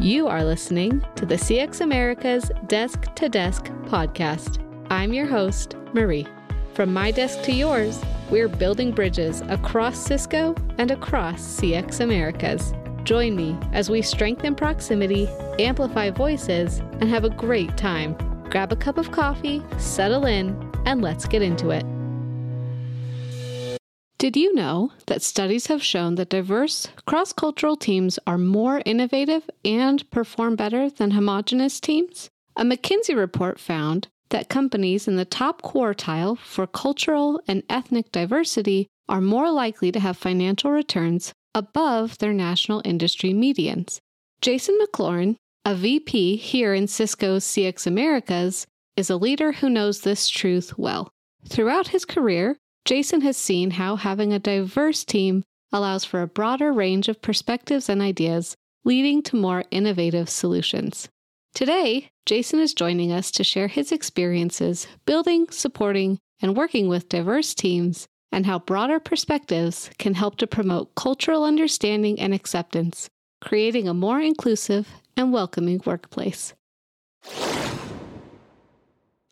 You 0.00 0.28
are 0.28 0.44
listening 0.44 1.04
to 1.16 1.26
the 1.26 1.34
CX 1.34 1.80
Americas 1.80 2.52
Desk 2.68 3.12
to 3.16 3.28
Desk 3.28 3.64
podcast. 3.86 4.62
I'm 4.90 5.12
your 5.12 5.26
host, 5.26 5.74
Marie. 5.92 6.24
From 6.74 6.92
my 6.92 7.10
desk 7.10 7.42
to 7.42 7.52
yours, 7.52 8.00
we're 8.30 8.46
building 8.46 8.92
bridges 8.92 9.40
across 9.48 9.98
Cisco 9.98 10.54
and 10.78 10.92
across 10.92 11.40
CX 11.40 11.98
Americas. 11.98 12.72
Join 13.02 13.34
me 13.34 13.58
as 13.72 13.90
we 13.90 14.00
strengthen 14.00 14.54
proximity, 14.54 15.26
amplify 15.58 16.10
voices, 16.10 16.78
and 16.78 17.10
have 17.10 17.24
a 17.24 17.30
great 17.30 17.76
time. 17.76 18.14
Grab 18.50 18.70
a 18.70 18.76
cup 18.76 18.98
of 18.98 19.10
coffee, 19.10 19.64
settle 19.78 20.26
in, 20.26 20.56
and 20.86 21.02
let's 21.02 21.26
get 21.26 21.42
into 21.42 21.70
it. 21.70 21.84
Did 24.18 24.36
you 24.36 24.52
know 24.52 24.90
that 25.06 25.22
studies 25.22 25.68
have 25.68 25.80
shown 25.80 26.16
that 26.16 26.30
diverse, 26.30 26.88
cross 27.06 27.32
cultural 27.32 27.76
teams 27.76 28.18
are 28.26 28.36
more 28.36 28.82
innovative 28.84 29.48
and 29.64 30.10
perform 30.10 30.56
better 30.56 30.90
than 30.90 31.12
homogenous 31.12 31.78
teams? 31.78 32.28
A 32.56 32.64
McKinsey 32.64 33.16
report 33.16 33.60
found 33.60 34.08
that 34.30 34.48
companies 34.48 35.06
in 35.06 35.14
the 35.14 35.24
top 35.24 35.62
quartile 35.62 36.36
for 36.36 36.66
cultural 36.66 37.40
and 37.46 37.62
ethnic 37.70 38.10
diversity 38.10 38.88
are 39.08 39.20
more 39.20 39.52
likely 39.52 39.92
to 39.92 40.00
have 40.00 40.16
financial 40.16 40.72
returns 40.72 41.32
above 41.54 42.18
their 42.18 42.32
national 42.32 42.82
industry 42.84 43.30
medians. 43.32 44.00
Jason 44.40 44.76
McLaurin, 44.82 45.36
a 45.64 45.76
VP 45.76 46.38
here 46.38 46.74
in 46.74 46.88
Cisco's 46.88 47.44
CX 47.44 47.86
Americas, 47.86 48.66
is 48.96 49.10
a 49.10 49.16
leader 49.16 49.52
who 49.52 49.70
knows 49.70 50.00
this 50.00 50.28
truth 50.28 50.76
well. 50.76 51.08
Throughout 51.48 51.88
his 51.88 52.04
career, 52.04 52.56
Jason 52.88 53.20
has 53.20 53.36
seen 53.36 53.72
how 53.72 53.96
having 53.96 54.32
a 54.32 54.38
diverse 54.38 55.04
team 55.04 55.44
allows 55.70 56.06
for 56.06 56.22
a 56.22 56.26
broader 56.26 56.72
range 56.72 57.06
of 57.08 57.20
perspectives 57.20 57.90
and 57.90 58.00
ideas, 58.00 58.56
leading 58.82 59.22
to 59.22 59.36
more 59.36 59.62
innovative 59.70 60.26
solutions. 60.30 61.06
Today, 61.54 62.08
Jason 62.24 62.60
is 62.60 62.72
joining 62.72 63.12
us 63.12 63.30
to 63.32 63.44
share 63.44 63.68
his 63.68 63.92
experiences 63.92 64.86
building, 65.04 65.48
supporting, 65.50 66.18
and 66.40 66.56
working 66.56 66.88
with 66.88 67.10
diverse 67.10 67.52
teams 67.52 68.06
and 68.32 68.46
how 68.46 68.58
broader 68.58 68.98
perspectives 68.98 69.90
can 69.98 70.14
help 70.14 70.38
to 70.38 70.46
promote 70.46 70.94
cultural 70.94 71.44
understanding 71.44 72.18
and 72.18 72.32
acceptance, 72.32 73.10
creating 73.42 73.86
a 73.86 73.92
more 73.92 74.18
inclusive 74.18 74.88
and 75.14 75.30
welcoming 75.30 75.82
workplace. 75.84 76.54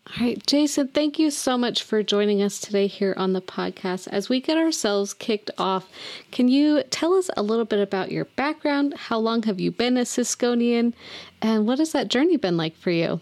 All 0.09 0.25
right, 0.25 0.47
Jason, 0.47 0.89
thank 0.89 1.19
you 1.19 1.33
so 1.33 1.59
much 1.59 1.83
for 1.83 2.01
joining 2.05 2.41
us 2.41 2.61
today 2.61 2.87
here 2.87 3.13
on 3.17 3.33
the 3.33 3.41
podcast. 3.43 4.07
As 4.07 4.29
we 4.29 4.41
get 4.41 4.57
ourselves 4.57 5.13
kicked 5.13 5.51
off, 5.59 5.89
can 6.31 6.47
you 6.47 6.85
tell 6.91 7.15
us 7.15 7.29
a 7.37 7.43
little 7.43 7.65
bit 7.65 7.81
about 7.81 8.13
your 8.13 8.25
background? 8.25 8.95
How 8.97 9.19
long 9.19 9.43
have 9.43 9.59
you 9.59 9.73
been 9.73 9.97
a 9.97 10.03
Cisconian? 10.03 10.95
And 11.43 11.67
what 11.67 11.81
has 11.81 11.91
that 11.91 12.07
journey 12.07 12.37
been 12.37 12.57
like 12.57 12.77
for 12.77 12.93
you? 12.93 13.21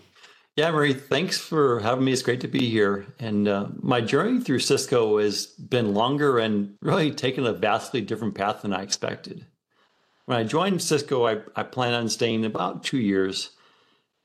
Yeah, 0.56 0.70
Marie, 0.72 0.92
thanks 0.92 1.38
for 1.38 1.80
having 1.80 2.04
me. 2.04 2.12
It's 2.12 2.20
great 2.20 2.42
to 2.42 2.48
be 2.48 2.68
here. 2.68 3.06
And 3.18 3.48
uh, 3.48 3.68
my 3.80 4.02
journey 4.02 4.40
through 4.40 4.60
Cisco 4.60 5.18
has 5.18 5.46
been 5.46 5.94
longer 5.94 6.38
and 6.38 6.74
really 6.82 7.10
taken 7.10 7.46
a 7.46 7.54
vastly 7.54 8.02
different 8.02 8.34
path 8.34 8.60
than 8.60 8.74
I 8.74 8.82
expected. 8.82 9.46
When 10.26 10.36
I 10.36 10.44
joined 10.44 10.82
Cisco, 10.82 11.26
I, 11.26 11.38
I 11.56 11.62
planned 11.62 11.94
on 11.94 12.10
staying 12.10 12.44
about 12.44 12.84
two 12.84 12.98
years. 12.98 13.50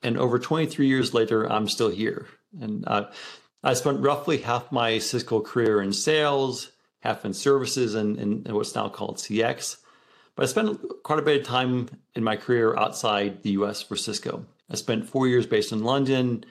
And 0.04 0.18
over 0.18 0.38
23 0.38 0.88
years 0.88 1.14
later, 1.14 1.50
I'm 1.50 1.70
still 1.70 1.90
here. 1.90 2.28
And 2.60 2.84
uh, 2.88 3.10
I 3.64 3.74
spent 3.74 4.02
roughly 4.02 4.38
half 4.38 4.72
my 4.72 5.00
Cisco 5.00 5.42
career 5.42 5.82
in 5.82 5.94
sales, 5.94 6.72
half 7.02 7.26
in 7.26 7.34
services, 7.34 7.96
and, 7.96 8.18
and 8.18 8.48
what's 8.54 8.76
now 8.76 8.90
called 8.90 9.18
CX. 9.18 9.78
But 10.36 10.44
I 10.44 10.46
spent 10.48 10.82
quite 11.04 11.20
a 11.20 11.24
bit 11.24 11.42
of 11.42 11.48
time 11.48 11.90
in 12.16 12.24
my 12.24 12.38
career 12.38 12.76
outside 12.78 13.44
the 13.44 13.52
US 13.52 13.82
for 13.82 13.96
Cisco. 13.96 14.46
I 14.70 14.76
spent 14.76 15.10
four 15.10 15.28
years 15.28 15.46
based 15.46 15.72
in 15.72 15.84
London, 15.84 16.46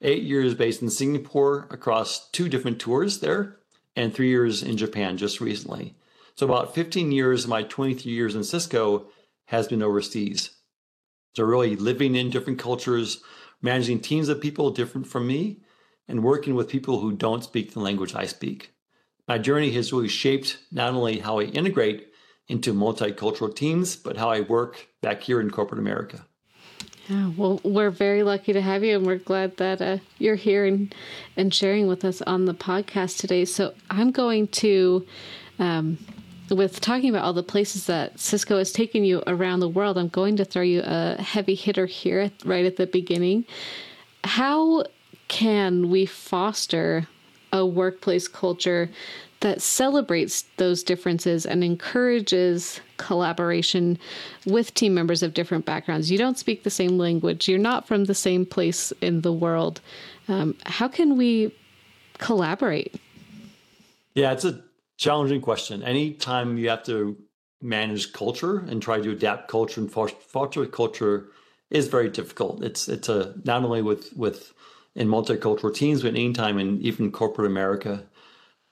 eight 0.00 0.22
years 0.22 0.54
based 0.54 0.82
in 0.82 0.90
Singapore 0.90 1.68
across 1.70 2.28
two 2.30 2.48
different 2.48 2.80
tours 2.80 3.20
there, 3.20 3.56
and 3.94 4.12
three 4.12 4.28
years 4.28 4.62
in 4.62 4.76
Japan 4.76 5.16
just 5.16 5.40
recently. 5.40 5.94
So 6.34 6.46
about 6.46 6.74
15 6.74 7.12
years 7.12 7.44
of 7.44 7.50
my 7.50 7.64
23 7.64 8.10
years 8.10 8.34
in 8.34 8.44
Cisco 8.44 9.06
has 9.46 9.66
been 9.66 9.82
overseas. 9.82 10.50
So 11.34 11.44
really 11.44 11.76
living 11.76 12.14
in 12.14 12.30
different 12.30 12.58
cultures, 12.58 13.22
managing 13.62 14.00
teams 14.00 14.28
of 14.28 14.40
people 14.40 14.70
different 14.70 15.06
from 15.06 15.26
me, 15.26 15.60
and 16.06 16.22
working 16.22 16.54
with 16.54 16.68
people 16.68 17.00
who 17.00 17.12
don't 17.12 17.44
speak 17.44 17.72
the 17.72 17.80
language 17.80 18.14
I 18.14 18.26
speak. 18.26 18.72
My 19.26 19.38
journey 19.38 19.70
has 19.72 19.92
really 19.92 20.08
shaped 20.08 20.58
not 20.72 20.94
only 20.94 21.18
how 21.18 21.38
I 21.38 21.44
integrate 21.44 22.08
into 22.48 22.72
multicultural 22.72 23.54
teams, 23.54 23.94
but 23.94 24.16
how 24.16 24.30
I 24.30 24.40
work 24.40 24.88
back 25.02 25.22
here 25.22 25.40
in 25.40 25.50
corporate 25.50 25.78
America. 25.78 26.24
Yeah, 27.08 27.30
well, 27.36 27.60
we're 27.62 27.90
very 27.90 28.22
lucky 28.22 28.52
to 28.52 28.60
have 28.60 28.84
you, 28.84 28.96
and 28.96 29.06
we're 29.06 29.16
glad 29.16 29.56
that 29.58 29.80
uh, 29.80 29.98
you're 30.18 30.34
here 30.34 30.66
and, 30.66 30.94
and 31.36 31.52
sharing 31.52 31.86
with 31.86 32.04
us 32.04 32.20
on 32.22 32.44
the 32.44 32.54
podcast 32.54 33.18
today. 33.18 33.44
So, 33.44 33.74
I'm 33.90 34.10
going 34.10 34.48
to 34.48 35.06
um, 35.58 35.98
with 36.50 36.80
talking 36.80 37.10
about 37.10 37.24
all 37.24 37.32
the 37.32 37.42
places 37.42 37.86
that 37.86 38.18
Cisco 38.18 38.58
has 38.58 38.72
taken 38.72 39.04
you 39.04 39.22
around 39.26 39.60
the 39.60 39.68
world, 39.68 39.98
I'm 39.98 40.08
going 40.08 40.36
to 40.36 40.44
throw 40.44 40.62
you 40.62 40.82
a 40.84 41.20
heavy 41.20 41.54
hitter 41.54 41.86
here 41.86 42.30
right 42.44 42.64
at 42.64 42.76
the 42.76 42.86
beginning. 42.86 43.44
How 44.24 44.84
can 45.28 45.90
we 45.90 46.06
foster 46.06 47.06
a 47.52 47.64
workplace 47.64 48.28
culture 48.28 48.90
that 49.40 49.62
celebrates 49.62 50.42
those 50.56 50.82
differences 50.82 51.46
and 51.46 51.62
encourages 51.62 52.80
collaboration 52.96 53.98
with 54.46 54.74
team 54.74 54.94
members 54.94 55.22
of 55.22 55.34
different 55.34 55.64
backgrounds? 55.64 56.10
You 56.10 56.18
don't 56.18 56.38
speak 56.38 56.64
the 56.64 56.70
same 56.70 56.98
language, 56.98 57.48
you're 57.48 57.58
not 57.58 57.86
from 57.86 58.04
the 58.04 58.14
same 58.14 58.44
place 58.44 58.92
in 59.00 59.20
the 59.20 59.32
world. 59.32 59.80
Um, 60.28 60.56
how 60.66 60.88
can 60.88 61.16
we 61.16 61.54
collaborate? 62.18 63.00
Yeah, 64.14 64.32
it's 64.32 64.44
a 64.44 64.60
challenging 64.98 65.40
question. 65.40 65.82
Anytime 65.82 66.58
you 66.58 66.68
have 66.68 66.82
to 66.84 67.16
manage 67.62 68.12
culture 68.12 68.58
and 68.58 68.82
try 68.82 69.00
to 69.00 69.10
adapt 69.10 69.48
culture 69.48 69.80
and 69.80 69.90
foster 69.90 70.66
culture 70.66 71.30
is 71.70 71.88
very 71.88 72.08
difficult. 72.08 72.62
It's 72.62 72.88
it's 72.88 73.08
a 73.08 73.34
not 73.44 73.64
only 73.64 73.82
with 73.82 74.12
with 74.16 74.52
in 74.94 75.08
multicultural 75.08 75.74
teams, 75.74 76.02
but 76.02 76.08
anytime 76.08 76.58
in 76.58 76.80
even 76.82 77.10
corporate 77.12 77.46
America. 77.46 78.04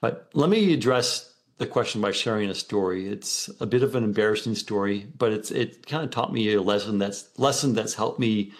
But 0.01 0.29
let 0.33 0.49
me 0.49 0.73
address 0.73 1.33
the 1.57 1.65
question 1.65 2.01
by 2.01 2.11
sharing 2.11 2.49
a 2.49 2.55
story. 2.55 3.07
It's 3.07 3.49
a 3.59 3.65
bit 3.65 3.81
of 3.81 3.95
an 3.95 4.03
embarrassing 4.03 4.55
story, 4.55 5.07
but 5.17 5.31
it's 5.31 5.51
it 5.51 5.87
kind 5.87 6.03
of 6.03 6.11
taught 6.11 6.33
me 6.33 6.53
a 6.53 6.61
lesson 6.61 6.97
that's 6.97 7.27
lesson 7.39 7.73
that's 7.73 7.95
helped 7.95 8.19
me 8.19 8.51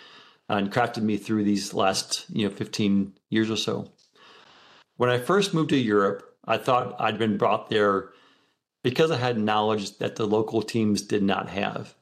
uh, 0.49 0.55
and 0.55 0.71
crafted 0.71 1.03
me 1.03 1.17
through 1.17 1.43
these 1.43 1.73
last 1.73 2.25
you 2.29 2.47
know 2.47 2.53
15 2.53 3.13
years 3.29 3.51
or 3.51 3.57
so. 3.57 3.91
When 4.95 5.09
I 5.09 5.19
first 5.19 5.53
moved 5.53 5.69
to 5.69 5.77
Europe, 5.77 6.36
I 6.47 6.57
thought 6.57 6.95
I'd 6.99 7.19
been 7.19 7.37
brought 7.37 7.69
there 7.69 8.09
because 8.83 9.11
I 9.11 9.17
had 9.17 9.37
knowledge 9.37 9.97
that 9.97 10.15
the 10.15 10.25
local 10.25 10.61
teams 10.61 11.01
did 11.01 11.21
not 11.21 11.49
have. 11.49 11.93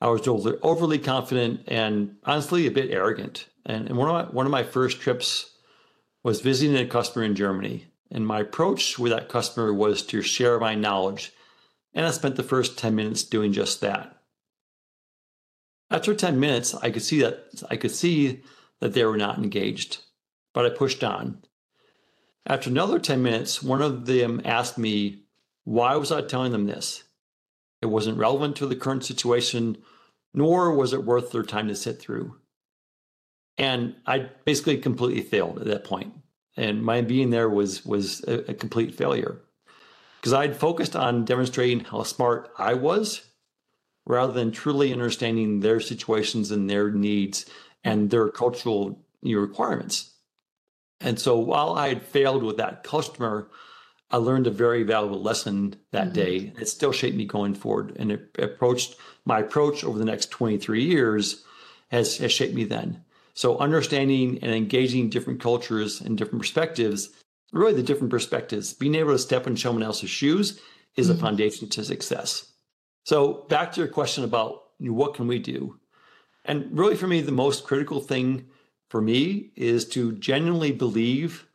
I 0.00 0.08
was 0.08 0.26
overly 0.26 0.98
confident 0.98 1.62
and 1.66 2.16
honestly 2.24 2.66
a 2.66 2.70
bit 2.70 2.90
arrogant. 2.90 3.46
And, 3.66 3.96
one, 3.96 4.08
of 4.08 4.14
my, 4.28 4.32
one 4.32 4.46
of 4.46 4.52
my 4.52 4.62
first 4.62 5.00
trips 5.00 5.56
was 6.22 6.40
visiting 6.40 6.76
a 6.76 6.86
customer 6.86 7.24
in 7.24 7.34
Germany. 7.34 7.86
And 8.10 8.26
my 8.26 8.40
approach 8.40 8.98
with 8.98 9.12
that 9.12 9.28
customer 9.28 9.72
was 9.72 10.02
to 10.06 10.22
share 10.22 10.58
my 10.58 10.74
knowledge. 10.74 11.32
And 11.94 12.06
I 12.06 12.10
spent 12.10 12.36
the 12.36 12.42
first 12.42 12.78
10 12.78 12.94
minutes 12.94 13.22
doing 13.22 13.52
just 13.52 13.80
that. 13.80 14.16
After 15.90 16.14
10 16.14 16.38
minutes, 16.38 16.74
I 16.74 16.90
could 16.90 17.02
see 17.02 17.20
that 17.20 17.62
I 17.68 17.76
could 17.76 17.90
see 17.90 18.42
that 18.78 18.94
they 18.94 19.04
were 19.04 19.16
not 19.16 19.38
engaged, 19.38 19.98
but 20.54 20.64
I 20.64 20.70
pushed 20.70 21.02
on. 21.02 21.42
After 22.46 22.70
another 22.70 22.98
10 22.98 23.22
minutes, 23.22 23.62
one 23.62 23.82
of 23.82 24.06
them 24.06 24.40
asked 24.44 24.78
me, 24.78 25.24
Why 25.64 25.96
was 25.96 26.10
I 26.10 26.22
telling 26.22 26.52
them 26.52 26.66
this? 26.66 27.04
It 27.82 27.86
wasn't 27.86 28.18
relevant 28.18 28.56
to 28.56 28.66
the 28.66 28.76
current 28.76 29.04
situation, 29.04 29.78
nor 30.34 30.74
was 30.74 30.92
it 30.92 31.04
worth 31.04 31.32
their 31.32 31.42
time 31.42 31.68
to 31.68 31.74
sit 31.74 32.00
through. 32.00 32.36
And 33.58 33.96
I 34.06 34.30
basically 34.44 34.78
completely 34.78 35.22
failed 35.22 35.58
at 35.58 35.66
that 35.66 35.84
point. 35.84 36.14
And 36.56 36.82
my 36.82 37.02
being 37.02 37.30
there 37.30 37.48
was, 37.48 37.84
was 37.84 38.22
a, 38.24 38.50
a 38.50 38.54
complete 38.54 38.94
failure 38.94 39.40
because 40.20 40.32
I'd 40.32 40.56
focused 40.56 40.94
on 40.94 41.24
demonstrating 41.24 41.80
how 41.80 42.02
smart 42.02 42.50
I 42.58 42.74
was 42.74 43.22
rather 44.06 44.32
than 44.32 44.50
truly 44.50 44.92
understanding 44.92 45.60
their 45.60 45.80
situations 45.80 46.50
and 46.50 46.68
their 46.68 46.90
needs 46.90 47.46
and 47.84 48.10
their 48.10 48.28
cultural 48.28 49.02
requirements. 49.22 50.12
And 51.00 51.18
so 51.18 51.38
while 51.38 51.72
I 51.72 51.88
had 51.88 52.02
failed 52.02 52.42
with 52.42 52.58
that 52.58 52.84
customer, 52.84 53.48
I 54.10 54.16
learned 54.16 54.46
a 54.46 54.50
very 54.50 54.82
valuable 54.82 55.22
lesson 55.22 55.76
that 55.92 56.06
mm-hmm. 56.06 56.12
day. 56.12 56.52
It 56.60 56.68
still 56.68 56.92
shaped 56.92 57.16
me 57.16 57.24
going 57.24 57.54
forward. 57.54 57.96
And 57.96 58.12
it 58.12 58.36
approached 58.38 58.96
my 59.24 59.40
approach 59.40 59.84
over 59.84 59.98
the 59.98 60.04
next 60.04 60.30
23 60.30 60.84
years 60.84 61.44
has, 61.90 62.18
has 62.18 62.32
shaped 62.32 62.54
me 62.54 62.64
then. 62.64 63.04
So 63.34 63.58
understanding 63.58 64.38
and 64.42 64.52
engaging 64.52 65.08
different 65.08 65.40
cultures 65.40 66.00
and 66.00 66.18
different 66.18 66.40
perspectives, 66.40 67.10
really 67.52 67.74
the 67.74 67.82
different 67.82 68.10
perspectives, 68.10 68.74
being 68.74 68.94
able 68.94 69.12
to 69.12 69.18
step 69.18 69.46
in 69.46 69.56
someone 69.56 69.82
else's 69.82 70.10
shoes 70.10 70.60
is 70.96 71.08
mm-hmm. 71.08 71.18
a 71.18 71.20
foundation 71.20 71.68
to 71.70 71.84
success. 71.84 72.52
So 73.04 73.46
back 73.48 73.72
to 73.72 73.80
your 73.80 73.88
question 73.88 74.24
about 74.24 74.62
what 74.78 75.14
can 75.14 75.26
we 75.26 75.38
do? 75.38 75.78
And 76.44 76.76
really, 76.76 76.96
for 76.96 77.06
me, 77.06 77.20
the 77.20 77.32
most 77.32 77.64
critical 77.64 78.00
thing 78.00 78.46
for 78.90 79.00
me 79.00 79.50
is 79.56 79.88
to 79.88 80.12
genuinely 80.12 80.72
believe 80.72 81.46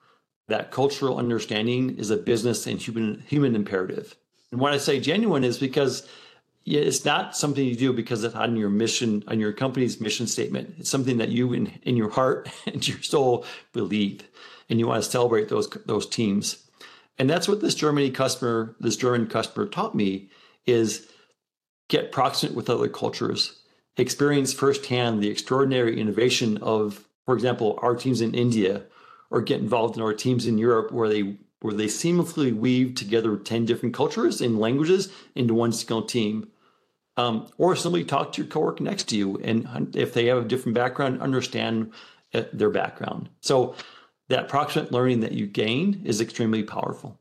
that 0.48 0.72
cultural 0.72 1.18
understanding 1.18 1.98
is 1.98 2.10
a 2.10 2.18
business 2.18 2.66
and 2.66 2.82
human 2.82 3.24
human 3.28 3.56
imperative. 3.56 4.16
And 4.52 4.60
when 4.60 4.74
I 4.74 4.78
say 4.78 5.00
genuine 5.00 5.44
is 5.44 5.60
because 5.60 6.08
it's 6.66 7.06
not 7.06 7.38
something 7.38 7.64
you 7.64 7.76
do 7.76 7.94
because 7.94 8.24
it's 8.24 8.34
on 8.34 8.56
your 8.56 8.70
mission, 8.70 9.24
on 9.28 9.40
your 9.40 9.54
company's 9.54 10.02
mission 10.02 10.26
statement. 10.26 10.76
It's 10.80 10.90
something 10.90 11.18
that 11.18 11.30
you 11.30 11.54
in, 11.54 11.68
in 11.84 11.96
your 11.96 12.10
heart 12.10 12.50
and 12.66 12.88
your 12.88 13.02
soul 13.04 13.46
believe. 13.72 14.22
And 14.68 14.80
you 14.80 14.88
want 14.88 15.04
to 15.04 15.10
celebrate 15.10 15.50
those 15.50 15.70
those 15.86 16.08
teams. 16.08 16.66
And 17.20 17.30
that's 17.30 17.48
what 17.48 17.62
this 17.62 17.76
Germany 17.76 18.10
customer, 18.12 18.76
this 18.80 18.98
German 18.98 19.28
customer 19.28 19.68
taught 19.68 19.94
me 19.94 20.30
is 20.66 21.08
get 21.88 22.12
proximate 22.12 22.56
with 22.56 22.70
other 22.70 22.90
cultures, 22.90 23.60
experience 23.98 24.54
firsthand 24.54 25.22
the 25.22 25.30
extraordinary 25.30 26.00
innovation 26.00 26.58
of, 26.58 27.08
for 27.26 27.34
example, 27.36 27.80
our 27.82 27.96
teams 27.96 28.22
in 28.22 28.34
India, 28.34 28.84
or 29.30 29.42
get 29.42 29.60
involved 29.60 29.98
in 29.98 30.04
our 30.04 30.14
teams 30.14 30.46
in 30.46 30.58
Europe 30.58 30.92
where 30.92 31.10
they 31.10 31.38
where 31.62 31.74
they 31.74 31.86
seamlessly 31.86 32.56
weave 32.56 32.94
together 32.94 33.38
10 33.38 33.66
different 33.66 33.96
cultures 33.96 34.40
and 34.40 34.60
languages 34.60 35.12
into 35.34 35.54
one 35.54 35.72
single 35.72 36.04
team. 36.04 36.48
Um, 37.18 37.48
or 37.58 37.76
simply 37.76 38.04
talk 38.04 38.34
to 38.34 38.42
your 38.42 38.52
coworker 38.52 38.84
next 38.84 39.06
to 39.06 39.18
you. 39.18 39.38
And 39.38 39.96
if 39.96 40.14
they 40.14 40.26
have 40.26 40.40
a 40.40 40.48
different 40.48 40.76
background, 40.76 41.22
understand 41.22 41.94
uh, 42.34 42.44
their 42.52 42.70
background. 42.70 43.30
So 43.40 43.74
that 44.28 44.50
proximate 44.50 44.92
learning 44.92 45.22
that 45.22 45.32
you 45.32 45.48
gain 45.48 46.02
is 46.04 46.20
extremely 46.20 46.62
powerful. 46.62 47.18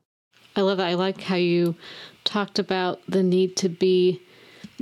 I 0.57 0.63
love 0.63 0.79
that. 0.79 0.89
I 0.89 0.95
like 0.95 1.21
how 1.21 1.37
you 1.37 1.77
talked 2.25 2.59
about 2.59 3.01
the 3.09 3.23
need 3.23 3.57
to 3.59 3.69
be 3.69 4.21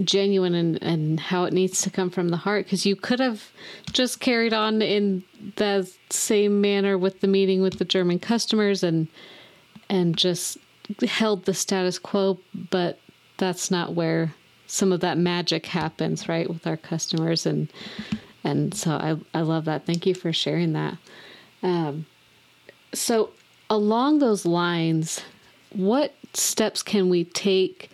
genuine 0.03 0.55
and, 0.55 0.83
and 0.83 1.21
how 1.21 1.45
it 1.45 1.53
needs 1.53 1.83
to 1.83 1.91
come 1.91 2.11
from 2.11 2.29
the 2.29 2.37
heart. 2.37 2.67
Because 2.67 2.87
you 2.87 2.97
could 2.97 3.21
have 3.21 3.51
just 3.93 4.21
carried 4.21 4.53
on 4.53 4.83
in 4.83 5.25
the 5.57 5.91
same 6.11 6.61
manner 6.61 6.97
with 6.97 7.21
the 7.21 7.29
meeting 7.29 7.63
with 7.63 7.79
the 7.79 7.85
German 7.85 8.19
customers 8.19 8.83
and 8.83 9.09
and 9.89 10.17
just 10.17 10.59
held 11.07 11.45
the 11.45 11.55
status 11.55 11.99
quo 11.99 12.39
but 12.71 12.99
that's 13.39 13.71
not 13.71 13.95
where 13.95 14.35
some 14.67 14.91
of 14.91 15.01
that 15.01 15.19
magic 15.19 15.67
happens 15.67 16.29
right 16.29 16.49
with 16.49 16.67
our 16.67 16.77
customers. 16.79 17.45
And 17.45 17.71
and 18.45 18.75
so 18.75 18.93
I, 18.93 19.17
I 19.39 19.43
love 19.43 19.67
that. 19.67 19.85
Thank 19.85 20.07
you 20.07 20.15
for 20.15 20.33
sharing 20.33 20.73
that. 20.73 20.97
Um, 21.63 22.07
so 22.95 23.31
along 23.69 24.19
those 24.19 24.45
lines 24.45 25.23
what 25.73 26.15
steps 26.35 26.83
can 26.83 27.09
we 27.09 27.25
take 27.25 27.91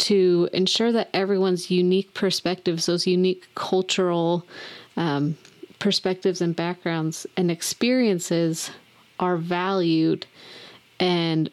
to 0.00 0.48
ensure 0.52 0.92
that 0.92 1.10
everyone's 1.12 1.70
unique 1.70 2.14
perspectives, 2.14 2.86
those 2.86 3.06
unique 3.06 3.46
cultural 3.54 4.46
um, 4.96 5.36
perspectives 5.78 6.40
and 6.40 6.56
backgrounds 6.56 7.26
and 7.36 7.50
experiences, 7.50 8.70
are 9.18 9.36
valued 9.36 10.26
and 10.98 11.50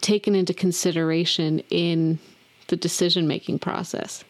taken 0.00 0.34
into 0.34 0.54
consideration 0.54 1.58
in 1.70 2.18
the 2.68 2.76
decision 2.76 3.26
making 3.26 3.58
process? 3.58 4.24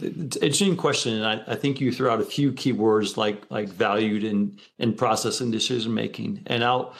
It's 0.00 0.36
an 0.36 0.42
interesting 0.42 0.76
question, 0.76 1.14
and 1.14 1.26
I, 1.26 1.52
I, 1.52 1.56
think 1.56 1.80
you 1.80 1.90
threw 1.90 2.08
out 2.08 2.20
a 2.20 2.24
few 2.24 2.52
key 2.52 2.70
words 2.70 3.16
like 3.16 3.42
like 3.50 3.68
valued 3.68 4.22
and 4.22 4.60
and 4.78 4.96
process 4.96 5.40
and 5.40 5.50
decision 5.50 5.92
making. 5.92 6.44
And 6.46 6.62
I'll 6.62 6.94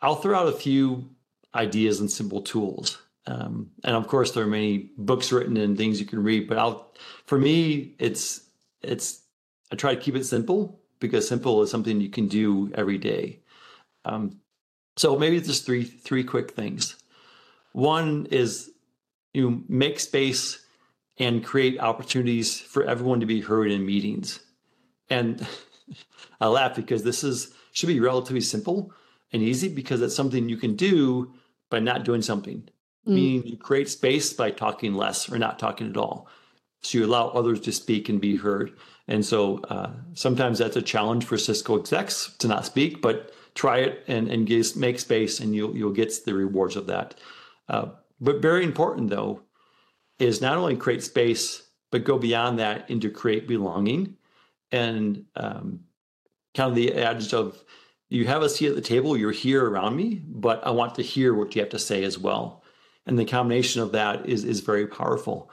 I'll 0.00 0.14
throw 0.14 0.38
out 0.38 0.48
a 0.48 0.56
few 0.56 1.10
ideas 1.54 2.00
and 2.00 2.10
simple 2.10 2.40
tools. 2.40 3.02
Um, 3.28 3.70
and 3.84 3.94
of 3.94 4.08
course, 4.08 4.32
there 4.32 4.42
are 4.42 4.48
many 4.48 4.90
books 4.96 5.30
written 5.30 5.58
and 5.58 5.76
things 5.76 6.00
you 6.00 6.06
can 6.06 6.22
read. 6.22 6.48
But 6.48 6.58
I'll, 6.58 6.92
for 7.26 7.38
me, 7.38 7.94
it's 7.98 8.40
it's 8.80 9.20
I 9.70 9.76
try 9.76 9.94
to 9.94 10.00
keep 10.00 10.16
it 10.16 10.24
simple 10.24 10.80
because 10.98 11.28
simple 11.28 11.62
is 11.62 11.70
something 11.70 12.00
you 12.00 12.08
can 12.08 12.26
do 12.26 12.72
every 12.74 12.96
day. 12.96 13.40
Um, 14.06 14.40
so 14.96 15.18
maybe 15.18 15.38
just 15.42 15.66
three 15.66 15.84
three 15.84 16.24
quick 16.24 16.52
things. 16.52 16.96
One 17.72 18.26
is 18.30 18.70
you 19.34 19.62
make 19.68 20.00
space 20.00 20.64
and 21.18 21.44
create 21.44 21.78
opportunities 21.80 22.58
for 22.58 22.84
everyone 22.84 23.20
to 23.20 23.26
be 23.26 23.42
heard 23.42 23.70
in 23.70 23.84
meetings. 23.84 24.40
And 25.10 25.46
I 26.40 26.46
laugh 26.46 26.74
because 26.74 27.02
this 27.02 27.22
is 27.22 27.52
should 27.72 27.88
be 27.88 28.00
relatively 28.00 28.40
simple 28.40 28.90
and 29.34 29.42
easy 29.42 29.68
because 29.68 30.00
it's 30.00 30.16
something 30.16 30.48
you 30.48 30.56
can 30.56 30.76
do 30.76 31.34
by 31.68 31.78
not 31.78 32.04
doing 32.04 32.22
something. 32.22 32.70
Mm. 33.08 33.14
Meaning 33.14 33.46
you 33.46 33.56
create 33.56 33.88
space 33.88 34.32
by 34.32 34.50
talking 34.50 34.94
less 34.94 35.30
or 35.30 35.38
not 35.38 35.58
talking 35.58 35.88
at 35.88 35.96
all. 35.96 36.28
So 36.82 36.98
you 36.98 37.06
allow 37.06 37.28
others 37.28 37.60
to 37.62 37.72
speak 37.72 38.08
and 38.08 38.20
be 38.20 38.36
heard. 38.36 38.78
And 39.08 39.24
so 39.24 39.58
uh, 39.64 39.92
sometimes 40.14 40.58
that's 40.58 40.76
a 40.76 40.82
challenge 40.82 41.24
for 41.24 41.38
Cisco 41.38 41.78
execs 41.78 42.36
to 42.38 42.46
not 42.46 42.66
speak, 42.66 43.00
but 43.00 43.32
try 43.54 43.78
it 43.78 44.04
and, 44.06 44.28
and 44.28 44.48
make 44.76 45.00
space 45.00 45.40
and 45.40 45.54
you'll, 45.54 45.76
you'll 45.76 45.92
get 45.92 46.24
the 46.24 46.34
rewards 46.34 46.76
of 46.76 46.86
that. 46.86 47.16
Uh, 47.68 47.86
but 48.20 48.42
very 48.42 48.64
important 48.64 49.10
though, 49.10 49.42
is 50.18 50.40
not 50.40 50.56
only 50.56 50.76
create 50.76 51.02
space, 51.02 51.62
but 51.90 52.04
go 52.04 52.18
beyond 52.18 52.58
that 52.58 52.88
into 52.90 53.10
create 53.10 53.48
belonging 53.48 54.16
and 54.70 55.24
um, 55.36 55.80
kind 56.54 56.70
of 56.70 56.76
the 56.76 56.92
adage 56.94 57.32
of 57.32 57.64
you 58.10 58.26
have 58.26 58.42
a 58.42 58.48
seat 58.48 58.68
at 58.68 58.74
the 58.74 58.80
table, 58.80 59.16
you're 59.16 59.30
here 59.32 59.68
around 59.68 59.96
me, 59.96 60.22
but 60.26 60.66
I 60.66 60.70
want 60.70 60.94
to 60.96 61.02
hear 61.02 61.34
what 61.34 61.54
you 61.54 61.62
have 61.62 61.70
to 61.70 61.78
say 61.78 62.04
as 62.04 62.18
well. 62.18 62.62
And 63.08 63.18
the 63.18 63.24
combination 63.24 63.82
of 63.82 63.92
that 63.92 64.28
is 64.28 64.44
is 64.44 64.60
very 64.60 64.86
powerful. 64.86 65.50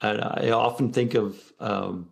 And 0.00 0.20
I 0.20 0.50
often 0.50 0.92
think 0.92 1.14
of 1.14 1.52
um, 1.60 2.10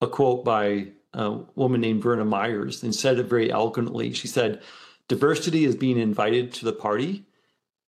a 0.00 0.06
quote 0.06 0.44
by 0.44 0.88
a 1.14 1.30
woman 1.54 1.80
named 1.80 2.02
Verna 2.02 2.24
Myers 2.24 2.82
and 2.82 2.94
said 2.94 3.18
it 3.18 3.24
very 3.24 3.50
eloquently. 3.50 4.12
She 4.12 4.28
said, 4.28 4.62
Diversity 5.08 5.64
is 5.64 5.74
being 5.74 5.98
invited 5.98 6.52
to 6.54 6.66
the 6.66 6.72
party, 6.72 7.24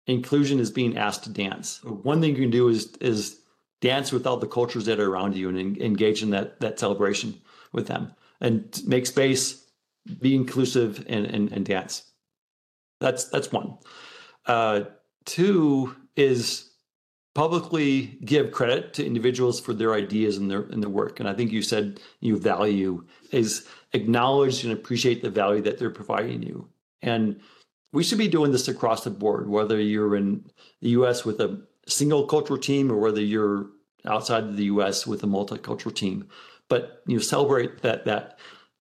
inclusion 0.07 0.61
is 0.61 0.71
being 0.71 0.97
asked 0.97 1.25
to 1.25 1.31
dance. 1.31 1.83
One 1.83 2.21
thing 2.21 2.37
you 2.37 2.43
can 2.43 2.51
do 2.51 2.69
is 2.69 2.93
is 3.01 3.41
dance 3.81 4.13
with 4.13 4.27
all 4.27 4.37
the 4.37 4.47
cultures 4.47 4.85
that 4.87 5.01
are 5.01 5.11
around 5.11 5.35
you 5.35 5.49
and 5.49 5.79
engage 5.79 6.23
in 6.23 6.31
that 6.31 6.61
that 6.61 6.79
celebration 6.79 7.41
with 7.73 7.87
them 7.87 8.13
and 8.41 8.83
make 8.87 9.07
space 9.07 9.65
be 10.21 10.35
inclusive 10.35 11.05
and, 11.09 11.27
and, 11.27 11.53
and 11.53 11.65
dance. 11.65 12.05
That's 13.01 13.25
that's 13.25 13.51
one. 13.51 13.79
Uh, 14.47 14.83
two 15.25 15.97
is 16.17 16.71
publicly 17.35 18.19
give 18.25 18.51
credit 18.51 18.95
to 18.95 19.07
individuals 19.07 19.61
for 19.61 19.75
their 19.75 19.95
ideas 19.95 20.39
and 20.39 20.51
their 20.51 20.63
and 20.63 20.83
their 20.83 20.91
work. 20.91 21.21
And 21.21 21.29
I 21.29 21.35
think 21.35 21.53
you 21.53 21.63
said 21.63 22.01
you 22.21 22.39
value 22.39 23.05
is 23.31 23.67
acknowledge 23.93 24.65
and 24.65 24.73
appreciate 24.73 25.23
the 25.23 25.31
value 25.31 25.63
that 25.63 25.79
they're 25.79 25.91
providing 25.91 26.43
you. 26.43 26.69
And 27.03 27.41
we 27.93 28.03
should 28.03 28.19
be 28.19 28.29
doing 28.29 28.53
this 28.53 28.69
across 28.69 29.05
the 29.05 29.11
board, 29.11 29.49
whether 29.49 29.81
you're 29.81 30.17
in 30.17 30.45
the 30.81 30.91
US 30.91 31.25
with 31.25 31.41
a 31.41 31.63
single 31.87 32.27
cultural 32.27 32.59
team 32.59 32.91
or 32.91 32.97
whether 32.97 33.21
you're 33.21 33.67
outside 34.07 34.45
of 34.45 34.57
the 34.57 34.65
US 34.65 35.07
with 35.07 35.23
a 35.23 35.27
multicultural 35.27 35.95
team. 35.95 36.29
But 36.69 37.03
you 37.07 37.17
know, 37.17 37.23
celebrate 37.23 37.83
that 37.83 38.07
that 38.07 38.39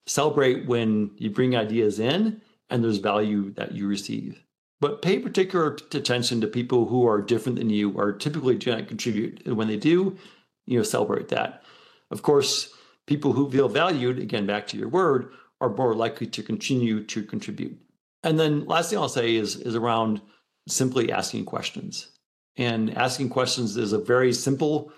Celebrate 0.07 0.67
when 0.67 1.11
you 1.17 1.31
bring 1.31 1.55
ideas 1.55 1.99
in 1.99 2.41
and 2.69 2.83
there's 2.83 2.99
value 2.99 3.51
that 3.53 3.71
you 3.71 3.87
receive. 3.87 4.43
But 4.81 5.01
pay 5.01 5.19
particular 5.19 5.77
attention 5.93 6.41
to 6.41 6.47
people 6.47 6.85
who 6.85 7.07
are 7.07 7.21
different 7.21 7.57
than 7.57 7.69
you 7.69 7.91
or 7.91 8.11
typically 8.11 8.55
do 8.55 8.71
not 8.71 8.87
contribute. 8.87 9.41
And 9.45 9.55
when 9.55 9.67
they 9.67 9.77
do, 9.77 10.17
you 10.65 10.77
know, 10.77 10.83
celebrate 10.83 11.29
that. 11.29 11.63
Of 12.11 12.21
course, 12.21 12.73
people 13.07 13.33
who 13.33 13.49
feel 13.49 13.69
valued, 13.69 14.19
again, 14.19 14.45
back 14.45 14.67
to 14.67 14.77
your 14.77 14.89
word, 14.89 15.31
are 15.61 15.69
more 15.69 15.95
likely 15.95 16.27
to 16.27 16.43
continue 16.43 17.03
to 17.05 17.23
contribute. 17.23 17.79
And 18.23 18.39
then 18.39 18.65
last 18.65 18.89
thing 18.89 18.99
I'll 18.99 19.09
say 19.09 19.35
is, 19.35 19.55
is 19.55 19.75
around 19.75 20.21
simply 20.67 21.11
asking 21.11 21.45
questions. 21.45 22.09
And 22.57 22.95
asking 22.97 23.29
questions 23.29 23.77
is 23.77 23.93
a 23.93 23.97
very 23.97 24.33
simple 24.33 24.91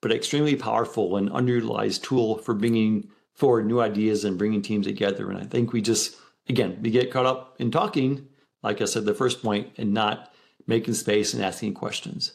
but 0.00 0.12
extremely 0.12 0.54
powerful 0.54 1.16
and 1.16 1.28
underutilized 1.30 2.02
tool 2.02 2.38
for 2.38 2.54
bringing 2.54 3.08
forward 3.34 3.66
new 3.66 3.80
ideas 3.80 4.24
and 4.24 4.38
bringing 4.38 4.62
teams 4.62 4.86
together. 4.86 5.28
And 5.30 5.38
I 5.38 5.44
think 5.44 5.72
we 5.72 5.82
just, 5.82 6.16
again, 6.48 6.78
we 6.80 6.90
get 6.90 7.10
caught 7.10 7.26
up 7.26 7.56
in 7.58 7.70
talking, 7.70 8.28
like 8.62 8.80
I 8.80 8.86
said, 8.86 9.04
the 9.04 9.14
first 9.14 9.42
point, 9.42 9.72
and 9.76 9.92
not 9.92 10.32
making 10.66 10.94
space 10.94 11.34
and 11.34 11.42
asking 11.42 11.74
questions. 11.74 12.32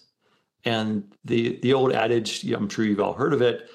And 0.66 1.14
the 1.26 1.60
the 1.62 1.74
old 1.74 1.94
adage, 1.94 2.44
I'm 2.52 2.70
sure 2.70 2.86
you've 2.86 3.00
all 3.00 3.14
heard 3.14 3.34
of 3.34 3.42
it, 3.42 3.70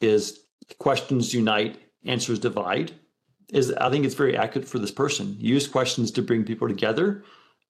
is 0.00 0.40
questions 0.78 1.32
unite, 1.32 1.78
answers 2.04 2.38
divide. 2.38 2.92
Is 3.52 3.72
I 3.72 3.90
think 3.90 4.04
it's 4.04 4.14
very 4.14 4.36
accurate 4.36 4.68
for 4.68 4.78
this 4.78 4.90
person. 4.90 5.36
Use 5.38 5.68
questions 5.68 6.10
to 6.12 6.22
bring 6.22 6.44
people 6.44 6.68
together 6.68 7.22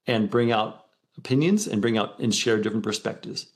and 0.06 0.30
bring 0.30 0.52
out 0.52 0.86
opinions 1.18 1.66
and 1.66 1.82
bring 1.82 1.98
out 1.98 2.18
and 2.18 2.34
share 2.34 2.58
different 2.58 2.84
perspectives. 2.84 3.52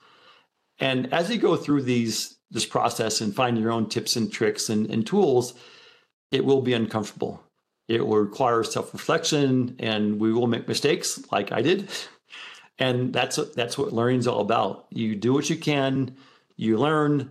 And 0.78 1.12
as 1.12 1.30
you 1.30 1.38
go 1.38 1.56
through 1.56 1.82
these 1.82 2.36
this 2.50 2.66
process 2.66 3.20
and 3.20 3.34
find 3.34 3.58
your 3.58 3.72
own 3.72 3.88
tips 3.88 4.16
and 4.16 4.32
tricks 4.32 4.68
and, 4.68 4.88
and 4.90 5.06
tools, 5.06 5.54
it 6.30 6.44
will 6.44 6.62
be 6.62 6.74
uncomfortable. 6.74 7.42
It 7.88 8.04
will 8.04 8.18
require 8.18 8.64
self 8.64 8.92
reflection, 8.92 9.76
and 9.78 10.18
we 10.18 10.32
will 10.32 10.46
make 10.46 10.66
mistakes, 10.66 11.20
like 11.30 11.52
I 11.52 11.62
did. 11.62 11.88
And 12.78 13.12
that's 13.12 13.36
that's 13.54 13.78
what 13.78 13.92
learning 13.92 14.18
is 14.18 14.26
all 14.26 14.40
about. 14.40 14.86
You 14.90 15.14
do 15.14 15.32
what 15.32 15.48
you 15.48 15.56
can, 15.56 16.16
you 16.56 16.78
learn, 16.78 17.30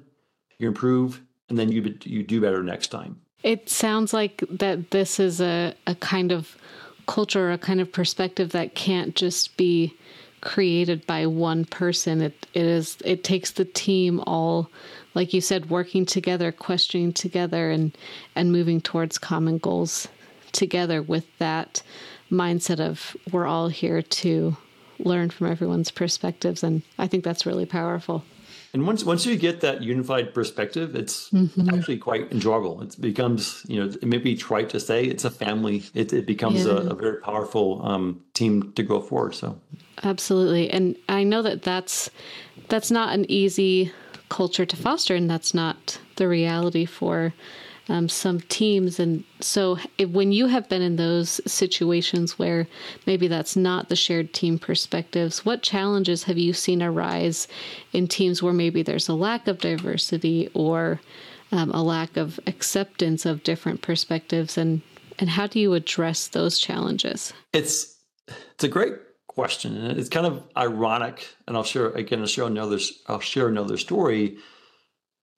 you 0.58 0.68
improve, 0.68 1.22
and 1.50 1.58
then 1.58 1.72
you 1.72 1.96
you 2.04 2.24
do 2.24 2.42
better 2.42 2.64
next 2.64 2.88
time. 2.88 3.22
It 3.44 3.70
sounds 3.70 4.14
like 4.14 4.44
that 4.50 4.90
this 4.90 5.20
is 5.20 5.40
a, 5.40 5.76
a 5.86 5.94
kind 5.96 6.32
of 6.32 6.58
culture, 7.06 7.52
a 7.52 7.60
kind 7.60 7.80
of 7.80 7.92
perspective 7.92 8.54
that 8.54 8.74
can't 8.74 9.16
just 9.16 9.56
be 9.56 9.94
created 10.42 11.06
by 11.06 11.28
one 11.28 11.66
person. 11.66 12.22
It 12.22 12.48
it 12.54 12.66
is 12.66 12.98
it 13.04 13.24
takes 13.24 13.52
the 13.52 13.66
team 13.66 14.22
all 14.26 14.70
like 15.16 15.34
you 15.34 15.42
said, 15.42 15.70
working 15.70 16.06
together, 16.06 16.52
questioning 16.52 17.14
together 17.14 17.72
and 17.72 17.96
and 18.36 18.52
moving 18.52 18.82
towards 18.82 19.18
common 19.18 19.58
goals 19.58 20.08
together 20.56 21.02
with 21.02 21.26
that 21.38 21.84
mindset 22.32 22.80
of 22.80 23.16
we're 23.32 23.46
all 23.46 23.68
here 23.68 24.02
to 24.02 24.58
learn 24.98 25.30
from 25.30 25.48
everyone's 25.48 25.92
perspectives 25.92 26.64
and 26.64 26.82
I 26.98 27.08
think 27.08 27.24
that's 27.24 27.46
really 27.46 27.66
powerful. 27.66 28.24
And 28.74 28.86
once 28.86 29.06
once 29.06 29.26
you 29.26 29.38
get 29.38 29.62
that 29.62 29.82
unified 29.82 30.34
perspective, 30.34 30.96
it's 30.96 31.30
mm-hmm. 31.30 31.70
actually 31.74 31.98
quite 31.98 32.30
enjoyable. 32.30 32.82
It 32.82 33.00
becomes, 33.00 33.66
you 33.70 33.80
know, 33.80 33.90
it 33.90 34.04
may 34.04 34.18
be 34.18 34.36
trite 34.36 34.68
to 34.72 34.82
say, 34.82 35.06
it's 35.06 35.24
a 35.24 35.32
family. 35.32 35.84
It, 35.94 36.12
it 36.12 36.26
becomes 36.26 36.66
yeah. 36.66 36.74
a, 36.74 36.92
a, 36.92 36.94
very 36.94 37.22
powerful 37.22 37.82
um, 37.88 38.22
team 38.34 38.74
to 38.74 38.84
go 38.84 39.00
forward. 39.00 39.34
So, 39.34 39.58
absolutely, 40.04 40.70
and 40.70 40.98
I 41.08 41.24
know 41.24 41.42
that 41.42 41.62
that's 41.62 42.10
that's 42.68 42.92
not 42.92 43.14
an 43.14 43.26
easy 43.32 43.94
culture 44.28 44.66
to 44.66 44.76
foster, 44.76 45.16
and 45.16 45.30
that's 45.30 45.54
not 45.54 45.98
the 46.18 46.28
reality 46.28 46.84
for 46.84 47.34
um, 47.90 48.10
some 48.10 48.42
teams. 48.42 49.00
And 49.00 49.24
so, 49.40 49.78
if, 49.98 50.10
when 50.10 50.32
you 50.32 50.48
have 50.48 50.68
been 50.70 50.82
in 50.82 50.96
those 50.96 51.40
situations 51.46 52.40
where 52.40 52.68
maybe 53.06 53.28
that's 53.28 53.56
not 53.56 53.90
the 53.90 53.96
shared 53.96 54.34
team 54.34 54.58
perspectives, 54.58 55.46
what 55.46 55.62
challenges 55.62 56.24
have 56.24 56.38
you 56.38 56.54
seen 56.54 56.82
arise 56.82 57.48
in 57.94 58.08
teams 58.08 58.42
where 58.42 58.54
maybe 58.54 58.82
there's 58.82 59.08
a 59.08 59.14
lack 59.14 59.48
of 59.48 59.60
diversity 59.60 60.50
or 60.54 61.00
um, 61.52 61.72
a 61.72 61.84
lack 61.84 62.18
of 62.18 62.40
acceptance 62.48 63.26
of 63.26 63.44
different 63.44 63.82
perspectives? 63.82 64.58
And, 64.58 64.82
and 65.20 65.30
how 65.30 65.48
do 65.48 65.60
you 65.60 65.74
address 65.74 66.28
those 66.28 66.60
challenges? 66.60 67.34
It's 67.54 67.96
it's 68.28 68.64
a 68.64 68.68
great 68.68 68.94
question, 69.28 69.78
and 69.78 70.00
it's 70.00 70.10
kind 70.10 70.26
of 70.26 70.42
ironic. 70.58 71.28
And 71.48 71.56
I'll 71.56 71.64
share 71.64 71.90
again. 71.92 72.22
I'll 72.22 72.26
share 72.26 72.46
another. 72.46 72.80
I'll 73.08 73.20
share 73.20 73.48
another 73.48 73.78
story 73.78 74.38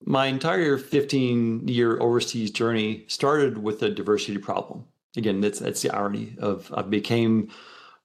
my 0.04 0.26
entire 0.26 0.78
15 0.78 1.68
year 1.68 2.00
overseas 2.00 2.50
journey 2.50 3.04
started 3.08 3.58
with 3.58 3.82
a 3.82 3.90
diversity 3.90 4.38
problem. 4.38 4.84
Again, 5.16 5.40
that's 5.40 5.58
that's 5.58 5.82
the 5.82 5.90
irony 5.90 6.36
of 6.38 6.72
I 6.74 6.82
became 6.82 7.50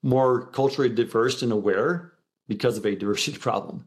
more 0.01 0.47
culturally 0.47 0.93
diverse 0.93 1.41
and 1.41 1.51
aware 1.51 2.13
because 2.47 2.77
of 2.77 2.85
a 2.85 2.95
diversity 2.95 3.37
problem. 3.39 3.85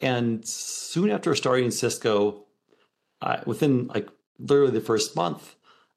And 0.00 0.46
soon 0.46 1.10
after 1.10 1.34
starting 1.34 1.70
Cisco, 1.70 2.46
I, 3.20 3.42
within 3.46 3.86
like 3.88 4.08
literally 4.38 4.72
the 4.72 4.80
first 4.80 5.14
month, 5.14 5.54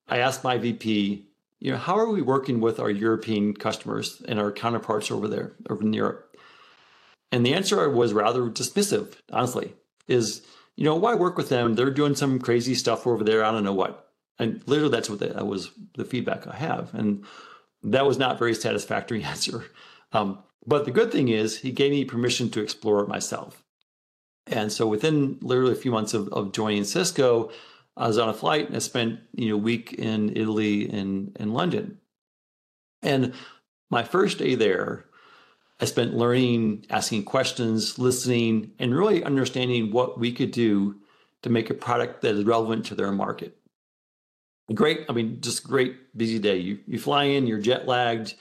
I 0.07 0.19
asked 0.19 0.43
my 0.43 0.57
VP, 0.57 1.27
you 1.59 1.71
know, 1.71 1.77
how 1.77 1.97
are 1.97 2.09
we 2.09 2.21
working 2.21 2.59
with 2.59 2.79
our 2.79 2.91
European 2.91 3.55
customers 3.55 4.21
and 4.27 4.39
our 4.39 4.51
counterparts 4.51 5.09
over 5.09 5.27
there, 5.27 5.53
over 5.69 5.81
in 5.81 5.93
Europe? 5.93 6.37
And 7.31 7.43
the 7.43 7.55
answer 7.55 7.89
was 7.89 8.13
rather 8.13 8.43
dismissive, 8.43 9.15
honestly, 9.31 9.73
is 10.07 10.45
you 10.75 10.83
know, 10.83 10.95
why 10.95 11.15
work 11.15 11.37
with 11.37 11.49
them? 11.49 11.73
They're 11.73 11.91
doing 11.91 12.15
some 12.15 12.39
crazy 12.39 12.75
stuff 12.75 13.07
over 13.07 13.23
there. 13.23 13.43
I 13.43 13.51
don't 13.51 13.63
know 13.63 13.73
what. 13.73 14.11
And 14.37 14.61
literally, 14.67 14.91
that's 14.91 15.09
what 15.09 15.19
the, 15.19 15.27
that 15.27 15.47
was 15.47 15.71
the 15.95 16.03
feedback 16.03 16.45
I 16.45 16.55
have, 16.55 16.93
and 16.93 17.23
that 17.83 18.05
was 18.05 18.17
not 18.17 18.37
very 18.37 18.53
satisfactory 18.53 19.23
answer. 19.23 19.65
Um, 20.11 20.39
but 20.67 20.85
the 20.85 20.91
good 20.91 21.11
thing 21.11 21.29
is, 21.29 21.59
he 21.59 21.71
gave 21.71 21.91
me 21.91 22.03
permission 22.05 22.49
to 22.51 22.61
explore 22.61 23.01
it 23.01 23.07
myself. 23.07 23.63
And 24.47 24.71
so, 24.71 24.87
within 24.87 25.37
literally 25.41 25.71
a 25.71 25.77
few 25.77 25.91
months 25.91 26.13
of, 26.13 26.27
of 26.29 26.51
joining 26.51 26.83
Cisco, 26.83 27.51
I 27.95 28.07
was 28.07 28.17
on 28.17 28.29
a 28.29 28.33
flight 28.33 28.67
and 28.67 28.75
I 28.75 28.79
spent 28.79 29.21
you 29.33 29.49
know 29.49 29.55
a 29.55 29.59
week 29.59 29.93
in 29.93 30.35
Italy 30.35 30.89
and 30.89 31.35
in 31.39 31.53
London. 31.53 31.99
And 33.01 33.33
my 33.89 34.03
first 34.03 34.39
day 34.39 34.55
there, 34.55 35.04
I 35.79 35.85
spent 35.85 36.15
learning, 36.15 36.85
asking 36.89 37.25
questions, 37.25 37.99
listening, 37.99 38.71
and 38.79 38.95
really 38.95 39.23
understanding 39.23 39.91
what 39.91 40.17
we 40.17 40.31
could 40.31 40.51
do 40.51 40.95
to 41.41 41.49
make 41.49 41.69
a 41.69 41.73
product 41.73 42.21
that 42.21 42.35
is 42.35 42.45
relevant 42.45 42.85
to 42.85 42.95
their 42.95 43.11
market. 43.11 43.57
Great, 44.73 45.05
I 45.09 45.13
mean, 45.13 45.41
just 45.41 45.63
great 45.63 46.17
busy 46.17 46.39
day. 46.39 46.57
You 46.57 46.79
you 46.87 46.97
fly 46.97 47.25
in, 47.25 47.45
you're 47.45 47.59
jet 47.59 47.87
lagged, 47.87 48.33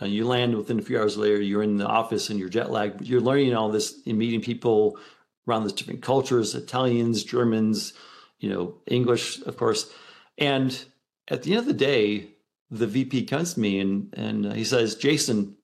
uh, 0.00 0.06
you 0.06 0.26
land 0.26 0.56
within 0.56 0.78
a 0.78 0.82
few 0.82 0.98
hours 0.98 1.16
later, 1.16 1.40
you're 1.40 1.62
in 1.62 1.76
the 1.76 1.86
office 1.86 2.30
and 2.30 2.38
you're 2.38 2.48
jet 2.48 2.70
lagged. 2.70 3.02
You're 3.02 3.20
learning 3.20 3.54
all 3.54 3.70
this 3.70 4.00
and 4.06 4.18
meeting 4.18 4.40
people 4.40 4.98
around 5.46 5.62
these 5.62 5.72
different 5.72 6.02
cultures, 6.02 6.54
Italians, 6.54 7.22
Germans, 7.22 7.92
you 8.40 8.50
know, 8.50 8.74
English, 8.86 9.40
of 9.42 9.56
course. 9.56 9.92
And 10.36 10.84
at 11.28 11.42
the 11.42 11.52
end 11.52 11.60
of 11.60 11.66
the 11.66 11.72
day, 11.74 12.30
the 12.70 12.86
VP 12.86 13.26
comes 13.26 13.54
to 13.54 13.60
me 13.60 13.78
and 13.78 14.12
and 14.16 14.52
he 14.52 14.64
says, 14.64 14.96
Jason, 14.96 15.57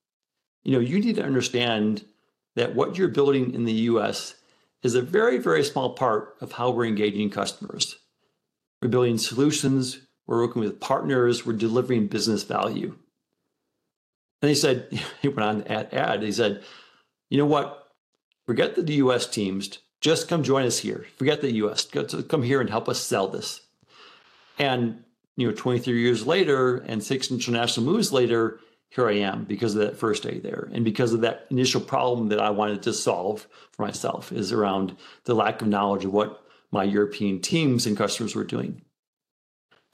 you 0.64 0.72
know, 0.72 0.80
you 0.80 0.98
need 0.98 1.16
to 1.16 1.24
understand 1.24 2.04
that 2.56 2.74
what 2.74 2.96
you're 2.96 3.08
building 3.08 3.54
in 3.54 3.64
the 3.64 3.72
US 3.72 4.34
is 4.82 4.94
a 4.94 5.02
very, 5.02 5.38
very 5.38 5.62
small 5.62 5.94
part 5.94 6.36
of 6.40 6.52
how 6.52 6.70
we're 6.70 6.86
engaging 6.86 7.30
customers. 7.30 7.96
We're 8.82 8.88
building 8.88 9.18
solutions, 9.18 9.98
we're 10.26 10.42
working 10.42 10.62
with 10.62 10.80
partners, 10.80 11.44
we're 11.44 11.54
delivering 11.54 12.08
business 12.08 12.42
value. 12.44 12.96
And 14.42 14.48
he 14.48 14.54
said, 14.54 14.88
he 15.22 15.28
went 15.28 15.40
on 15.40 15.64
to 15.64 15.94
add, 15.94 16.22
he 16.22 16.32
said, 16.32 16.62
you 17.30 17.38
know 17.38 17.46
what? 17.46 17.80
Forget 18.46 18.74
the 18.74 18.94
US 18.94 19.26
teams, 19.26 19.78
just 20.00 20.28
come 20.28 20.42
join 20.42 20.66
us 20.66 20.78
here. 20.78 21.06
Forget 21.16 21.40
the 21.40 21.54
US, 21.54 21.86
come 22.28 22.42
here 22.42 22.60
and 22.60 22.68
help 22.68 22.88
us 22.88 23.00
sell 23.00 23.28
this. 23.28 23.62
And, 24.58 25.02
you 25.36 25.48
know, 25.48 25.54
23 25.54 26.00
years 26.00 26.26
later 26.26 26.76
and 26.76 27.02
six 27.02 27.30
international 27.30 27.86
moves 27.86 28.12
later, 28.12 28.60
here 28.94 29.08
I 29.08 29.14
am 29.14 29.44
because 29.44 29.74
of 29.74 29.80
that 29.80 29.96
first 29.96 30.22
day 30.22 30.38
there 30.38 30.68
and 30.72 30.84
because 30.84 31.12
of 31.12 31.22
that 31.22 31.46
initial 31.50 31.80
problem 31.80 32.28
that 32.28 32.38
I 32.38 32.50
wanted 32.50 32.82
to 32.82 32.92
solve 32.92 33.48
for 33.72 33.82
myself 33.82 34.30
is 34.30 34.52
around 34.52 34.96
the 35.24 35.34
lack 35.34 35.62
of 35.62 35.68
knowledge 35.68 36.04
of 36.04 36.12
what 36.12 36.44
my 36.70 36.84
European 36.84 37.40
teams 37.40 37.86
and 37.86 37.96
customers 37.96 38.36
were 38.36 38.44
doing. 38.44 38.82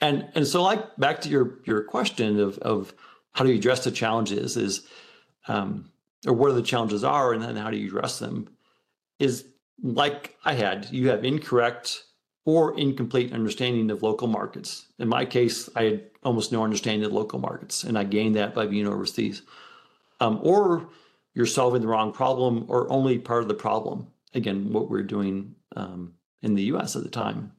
And 0.01 0.29
and 0.35 0.45
so 0.45 0.61
like 0.61 0.97
back 0.97 1.21
to 1.21 1.29
your 1.29 1.59
your 1.65 1.83
question 1.83 2.39
of 2.39 2.59
of 2.59 2.93
how 3.31 3.43
do 3.43 3.51
you 3.51 3.57
address 3.57 3.83
the 3.83 3.91
challenges 3.91 4.55
is 4.55 4.85
um, 5.47 5.91
or 6.27 6.33
what 6.33 6.51
are 6.51 6.55
the 6.55 6.61
challenges 6.61 7.03
are 7.03 7.33
and 7.33 7.41
then 7.41 7.55
how 7.55 7.71
do 7.71 7.77
you 7.77 7.87
address 7.87 8.19
them 8.19 8.49
is 9.17 9.45
like 9.81 10.35
I 10.45 10.53
had 10.53 10.87
you 10.91 11.09
have 11.09 11.25
incorrect 11.25 12.03
or 12.45 12.77
incomplete 12.77 13.33
understanding 13.33 13.91
of 13.91 14.01
local 14.01 14.27
markets. 14.27 14.87
In 14.99 15.07
my 15.07 15.25
case, 15.25 15.69
I 15.75 15.83
had 15.83 16.03
almost 16.23 16.51
no 16.51 16.63
understanding 16.63 17.05
of 17.05 17.11
local 17.11 17.39
markets, 17.39 17.83
and 17.83 17.97
I 17.97 18.03
gained 18.03 18.35
that 18.35 18.55
by 18.55 18.65
being 18.65 18.87
overseas. 18.87 19.43
Um, 20.19 20.39
or 20.41 20.89
you're 21.33 21.45
solving 21.45 21.81
the 21.81 21.87
wrong 21.87 22.11
problem 22.11 22.65
or 22.67 22.91
only 22.91 23.19
part 23.19 23.43
of 23.43 23.47
the 23.47 23.53
problem. 23.53 24.07
Again, 24.33 24.71
what 24.71 24.89
we're 24.89 25.03
doing 25.03 25.55
um, 25.75 26.13
in 26.41 26.55
the 26.55 26.63
US 26.63 26.95
at 26.95 27.03
the 27.03 27.09
time. 27.09 27.53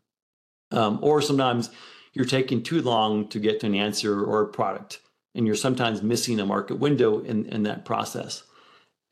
Um, 0.70 0.98
or 1.02 1.20
sometimes 1.20 1.70
you're 2.12 2.24
taking 2.24 2.62
too 2.62 2.82
long 2.82 3.28
to 3.28 3.38
get 3.38 3.60
to 3.60 3.66
an 3.66 3.74
answer 3.74 4.24
or 4.24 4.42
a 4.42 4.48
product, 4.48 5.00
and 5.34 5.46
you're 5.46 5.54
sometimes 5.54 6.02
missing 6.02 6.40
a 6.40 6.46
market 6.46 6.76
window 6.76 7.20
in, 7.20 7.46
in 7.46 7.62
that 7.64 7.84
process. 7.84 8.42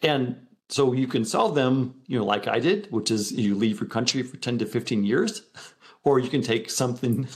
And 0.03 0.47
so 0.73 0.93
you 0.93 1.07
can 1.07 1.25
solve 1.25 1.55
them, 1.55 1.95
you 2.07 2.19
know, 2.19 2.25
like 2.25 2.47
I 2.49 2.61
did, 2.61 2.91
which 2.91 3.11
is 3.11 3.33
you 3.33 3.55
leave 3.55 3.81
your 3.81 3.89
country 3.89 4.23
for 4.23 4.37
10 4.37 4.59
to 4.59 4.67
15 4.67 5.05
years, 5.05 5.43
or 6.05 6.19
you 6.19 6.29
can 6.29 6.43
take 6.43 6.71
something 6.71 7.27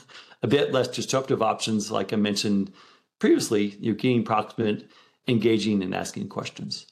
a 0.43 0.47
bit 0.47 0.73
less 0.73 0.89
disruptive 0.89 1.43
options, 1.43 1.91
like 1.91 2.13
I 2.13 2.17
mentioned 2.17 2.73
previously, 3.19 3.77
you're 3.81 3.95
getting 3.95 4.25
proximate, 4.25 4.91
engaging, 5.27 5.83
and 5.83 5.95
asking 5.95 6.29
questions. 6.29 6.87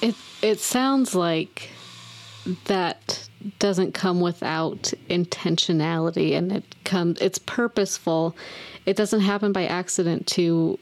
It 0.00 0.14
it 0.42 0.60
sounds 0.60 1.14
like 1.14 1.70
that 2.66 3.28
doesn't 3.58 3.92
come 3.92 4.20
without 4.20 4.92
intentionality 5.10 6.32
and 6.32 6.52
it 6.52 6.64
comes 6.84 7.20
it's 7.20 7.38
purposeful. 7.38 8.36
It 8.86 8.96
doesn't 8.96 9.20
happen 9.20 9.52
by 9.52 9.66
accident 9.66 10.28
to 10.28 10.78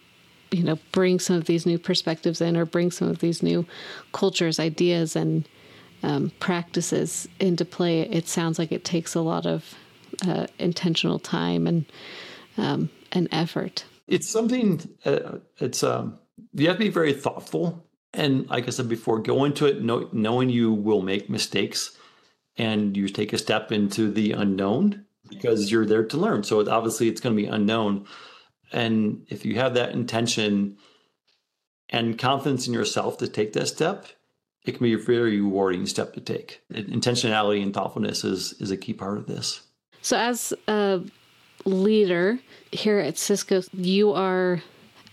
you 0.51 0.63
know 0.63 0.79
bring 0.93 1.19
some 1.19 1.37
of 1.37 1.47
these 1.47 1.67
new 1.67 1.79
perspectives 1.79 2.41
in 2.41 2.57
or 2.57 2.65
bring 2.65 2.91
some 2.91 3.09
of 3.09 3.19
these 3.19 3.43
new 3.43 3.67
cultures 4.13 4.59
ideas 4.59 5.17
and 5.17 5.49
um, 6.03 6.31
practices 6.41 7.29
into 7.41 7.65
play. 7.65 8.03
It 8.03 8.29
sounds 8.29 8.59
like 8.59 8.73
it 8.73 8.85
takes 8.85 9.15
a 9.15 9.21
lot 9.21 9.47
of 9.47 9.75
uh, 10.27 10.47
intentional 10.59 11.19
time 11.19 11.67
and 11.67 11.85
um, 12.57 12.91
and 13.13 13.29
effort. 13.33 13.85
It's 14.07 14.29
something 14.29 14.81
uh, 15.05 15.39
it's 15.59 15.83
um, 15.83 16.19
you 16.55 16.69
have 16.69 16.77
to 16.77 16.85
be 16.85 16.91
very 16.91 17.13
thoughtful. 17.13 17.83
And 18.15 18.49
like 18.49 18.67
i 18.67 18.71
said 18.71 18.89
before 18.89 19.19
go 19.19 19.45
into 19.45 19.67
it 19.67 19.83
know, 19.83 20.09
knowing 20.13 20.49
you 20.49 20.73
will 20.73 21.03
make 21.03 21.29
mistakes 21.29 21.97
and 22.57 22.97
you 22.97 23.09
take 23.09 23.35
a 23.35 23.39
step 23.39 23.73
into 23.73 24.11
the 24.11 24.33
unknown 24.33 25.05
because 25.29 25.71
you're 25.71 25.85
there 25.85 26.05
to 26.05 26.17
learn. 26.17 26.43
So 26.43 26.67
obviously 26.71 27.09
it's 27.09 27.21
going 27.21 27.37
to 27.37 27.43
be 27.43 27.49
unknown 27.49 28.07
and 28.73 29.27
if 29.29 29.45
you 29.45 29.57
have 29.57 29.75
that 29.75 29.93
intention 29.93 30.77
and 31.89 32.19
confidence 32.19 32.67
in 32.67 32.75
yourself 32.75 33.19
to 33.19 33.29
take 33.29 33.53
that 33.53 33.69
step, 33.69 34.07
it 34.65 34.73
can 34.73 34.83
be 34.83 34.95
a 34.95 34.99
very 34.99 35.41
rewarding 35.41 35.87
step 35.87 36.15
to 36.15 36.21
take. 36.21 36.61
Intentionality 36.73 37.63
and 37.63 37.73
thoughtfulness 37.73 38.25
is, 38.25 38.55
is 38.55 38.71
a 38.71 38.77
key 38.77 38.93
part 38.93 39.19
of 39.19 39.27
this. 39.27 39.63
So, 40.03 40.17
as 40.17 40.53
a 40.67 41.03
leader 41.65 42.39
here 42.73 42.99
at 42.99 43.19
Cisco, 43.19 43.63
you 43.73 44.13
are 44.13 44.63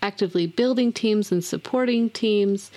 actively 0.01 0.47
building 0.47 0.91
teams 0.91 1.31
and 1.31 1.43
supporting 1.43 2.09
teams. 2.09 2.71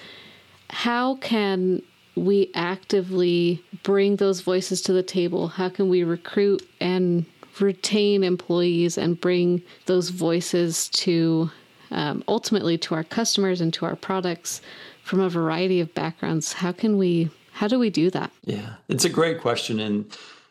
How 0.71 1.16
can 1.16 1.83
we 2.14 2.50
actively 2.54 3.62
bring 3.83 4.16
those 4.16 4.40
voices 4.40 4.80
to 4.83 4.92
the 4.92 5.02
table? 5.02 5.49
How 5.49 5.68
can 5.68 5.88
we 5.88 6.04
recruit 6.04 6.66
and 6.80 7.26
retain 7.60 8.25
employees 8.25 8.98
and 8.98 9.20
bring 9.20 9.62
those 9.86 10.10
voices 10.10 10.88
to 10.90 11.50
um, 11.90 12.25
ultimately 12.28 12.76
to 12.78 12.94
our 12.94 13.04
customers 13.04 13.60
and 13.60 13.72
to 13.75 13.84
our 13.84 13.96
products 13.96 14.60
from 15.02 15.20
a 15.20 15.28
variety 15.28 15.80
of 15.80 15.94
backgrounds? 15.94 16.52
How 16.52 16.72
can 16.72 16.98
we? 16.98 17.30
How 17.52 17.68
do 17.68 17.78
we 17.78 17.88
do 17.88 18.10
that? 18.10 18.30
Yeah, 18.44 18.75
it's 18.88 19.04
a 19.04 19.08
great 19.08 19.40
question, 19.40 19.80
and 19.80 20.04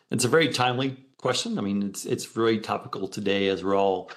it's 0.09 0.25
a 0.25 0.29
very 0.29 0.49
timely 0.49 0.97
question. 1.17 1.57
I 1.57 1.61
mean, 1.61 1.83
it's 1.83 2.05
it's 2.05 2.25
very 2.25 2.59
topical 2.59 3.07
today 3.07 3.47
as 3.49 3.63
we're 3.63 3.77
all 3.77 4.11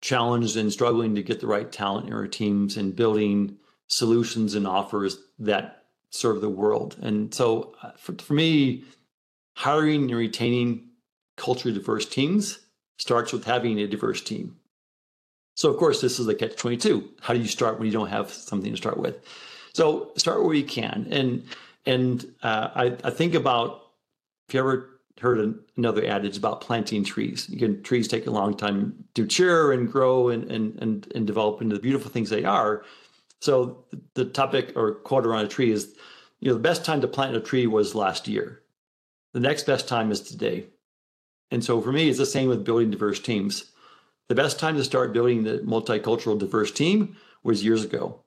challenged 0.00 0.56
and 0.56 0.72
struggling 0.72 1.14
to 1.14 1.22
get 1.22 1.40
the 1.40 1.46
right 1.46 1.70
talent 1.70 2.08
in 2.08 2.12
our 2.12 2.26
teams 2.26 2.76
and 2.76 2.94
building 2.96 3.56
solutions 3.86 4.54
and 4.54 4.66
offers 4.66 5.18
that 5.38 5.84
serve 6.10 6.40
the 6.40 6.48
world. 6.48 6.96
And 7.00 7.32
so, 7.32 7.74
uh, 7.82 7.92
for, 7.96 8.14
for 8.14 8.34
me, 8.34 8.84
hiring 9.54 10.02
and 10.02 10.16
retaining 10.16 10.88
culturally 11.42 11.76
diverse 11.76 12.06
teams 12.06 12.60
starts 12.98 13.32
with 13.32 13.44
having 13.44 13.78
a 13.80 13.86
diverse 13.86 14.22
team. 14.22 14.56
So, 15.56 15.70
of 15.70 15.76
course, 15.76 16.00
this 16.00 16.18
is 16.18 16.26
the 16.26 16.34
catch 16.34 16.56
22. 16.56 17.10
How 17.20 17.34
do 17.34 17.40
you 17.40 17.48
start 17.48 17.78
when 17.78 17.86
you 17.86 17.92
don't 17.92 18.08
have 18.08 18.30
something 18.30 18.70
to 18.70 18.76
start 18.76 18.96
with? 18.96 19.18
So, 19.74 20.12
start 20.16 20.44
where 20.44 20.54
you 20.54 20.64
can. 20.64 21.08
And 21.10 21.44
and 21.84 22.24
uh, 22.42 22.68
I, 22.74 22.96
I 23.04 23.10
think 23.10 23.34
about 23.34 23.82
if 24.48 24.54
you 24.54 24.60
ever 24.60 24.88
heard 25.20 25.60
another 25.76 26.04
adage 26.06 26.36
about 26.36 26.60
planting 26.60 27.04
trees. 27.04 27.48
You 27.48 27.58
can, 27.58 27.82
trees 27.82 28.08
take 28.08 28.26
a 28.26 28.30
long 28.30 28.56
time 28.56 29.04
to 29.14 29.22
mature 29.22 29.72
and 29.72 29.90
grow 29.90 30.30
and, 30.30 30.50
and, 30.50 30.76
and, 30.80 31.12
and 31.14 31.26
develop 31.26 31.60
into 31.60 31.76
the 31.76 31.82
beautiful 31.82 32.10
things 32.10 32.30
they 32.30 32.44
are. 32.44 32.84
So 33.40 33.84
the 34.14 34.24
topic 34.24 34.72
or 34.74 34.94
quote 34.94 35.26
around 35.26 35.44
a 35.44 35.48
tree 35.48 35.70
is, 35.70 35.94
you 36.40 36.48
know, 36.48 36.54
the 36.54 36.60
best 36.60 36.84
time 36.84 37.00
to 37.02 37.08
plant 37.08 37.36
a 37.36 37.40
tree 37.40 37.66
was 37.66 37.94
last 37.94 38.26
year. 38.26 38.62
The 39.32 39.40
next 39.40 39.64
best 39.64 39.86
time 39.86 40.10
is 40.10 40.20
today. 40.20 40.66
And 41.52 41.62
so 41.62 41.82
for 41.82 41.92
me, 41.92 42.08
it's 42.08 42.18
the 42.18 42.26
same 42.26 42.48
with 42.48 42.64
building 42.64 42.90
diverse 42.90 43.20
teams. 43.20 43.70
The 44.28 44.34
best 44.34 44.58
time 44.58 44.76
to 44.76 44.84
start 44.84 45.12
building 45.12 45.44
the 45.44 45.58
multicultural 45.58 46.38
diverse 46.38 46.72
team 46.72 47.14
was 47.44 47.62
years 47.62 47.84
ago. 47.84 48.20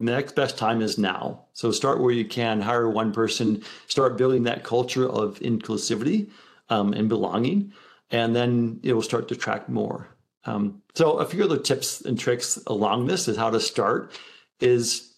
The 0.00 0.06
next 0.06 0.34
best 0.34 0.56
time 0.56 0.80
is 0.80 0.96
now. 0.96 1.44
So 1.52 1.70
start 1.70 2.00
where 2.00 2.12
you 2.12 2.24
can, 2.24 2.62
hire 2.62 2.88
one 2.88 3.12
person, 3.12 3.62
start 3.88 4.16
building 4.16 4.44
that 4.44 4.64
culture 4.64 5.06
of 5.06 5.38
inclusivity 5.40 6.30
um, 6.70 6.94
and 6.94 7.10
belonging, 7.10 7.74
and 8.10 8.34
then 8.34 8.80
it 8.82 8.94
will 8.94 9.02
start 9.02 9.28
to 9.28 9.34
attract 9.34 9.68
more. 9.68 10.08
Um, 10.46 10.80
so 10.94 11.18
a 11.18 11.26
few 11.26 11.44
other 11.44 11.58
tips 11.58 12.00
and 12.00 12.18
tricks 12.18 12.58
along 12.66 13.06
this 13.06 13.28
is 13.28 13.36
how 13.36 13.50
to 13.50 13.60
start 13.60 14.12
is 14.60 15.14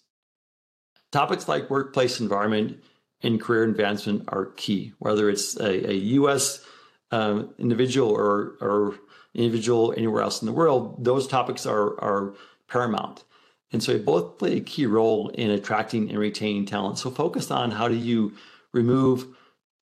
topics 1.13 1.47
like 1.47 1.69
workplace 1.69 2.19
environment 2.19 2.83
and 3.21 3.39
career 3.39 3.63
advancement 3.63 4.25
are 4.27 4.47
key, 4.57 4.91
whether 4.99 5.29
it's 5.29 5.55
a, 5.57 5.91
a 5.91 5.93
U.S. 5.93 6.65
Uh, 7.11 7.43
individual 7.57 8.11
or, 8.11 8.55
or 8.61 8.93
individual 9.33 9.93
anywhere 9.97 10.21
else 10.21 10.41
in 10.41 10.45
the 10.45 10.53
world, 10.53 11.03
those 11.03 11.27
topics 11.27 11.65
are, 11.65 11.99
are 11.99 12.35
paramount. 12.67 13.23
And 13.71 13.81
so 13.81 13.93
they 13.93 13.99
both 13.99 14.37
play 14.37 14.57
a 14.57 14.61
key 14.61 14.85
role 14.85 15.29
in 15.29 15.49
attracting 15.49 16.09
and 16.09 16.19
retaining 16.19 16.65
talent. 16.65 16.99
So 16.99 17.09
focus 17.09 17.49
on 17.49 17.71
how 17.71 17.87
do 17.87 17.95
you 17.95 18.33
remove 18.73 19.27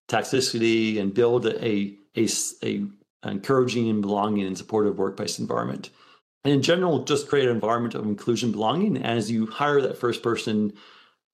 toxicity 0.07 0.99
and 0.99 1.13
build 1.13 1.45
a, 1.45 1.95
a, 2.17 2.27
a 2.63 2.85
encouraging 3.23 3.89
and 3.89 4.01
belonging 4.01 4.45
and 4.45 4.57
supportive 4.57 4.97
workplace 4.97 5.39
environment. 5.39 5.89
And 6.43 6.53
in 6.53 6.61
general, 6.61 7.03
just 7.03 7.27
create 7.27 7.49
an 7.49 7.55
environment 7.55 7.95
of 7.95 8.05
inclusion, 8.05 8.51
belonging. 8.51 9.03
As 9.03 9.29
you 9.29 9.47
hire 9.47 9.81
that 9.81 9.97
first 9.97 10.23
person 10.23 10.73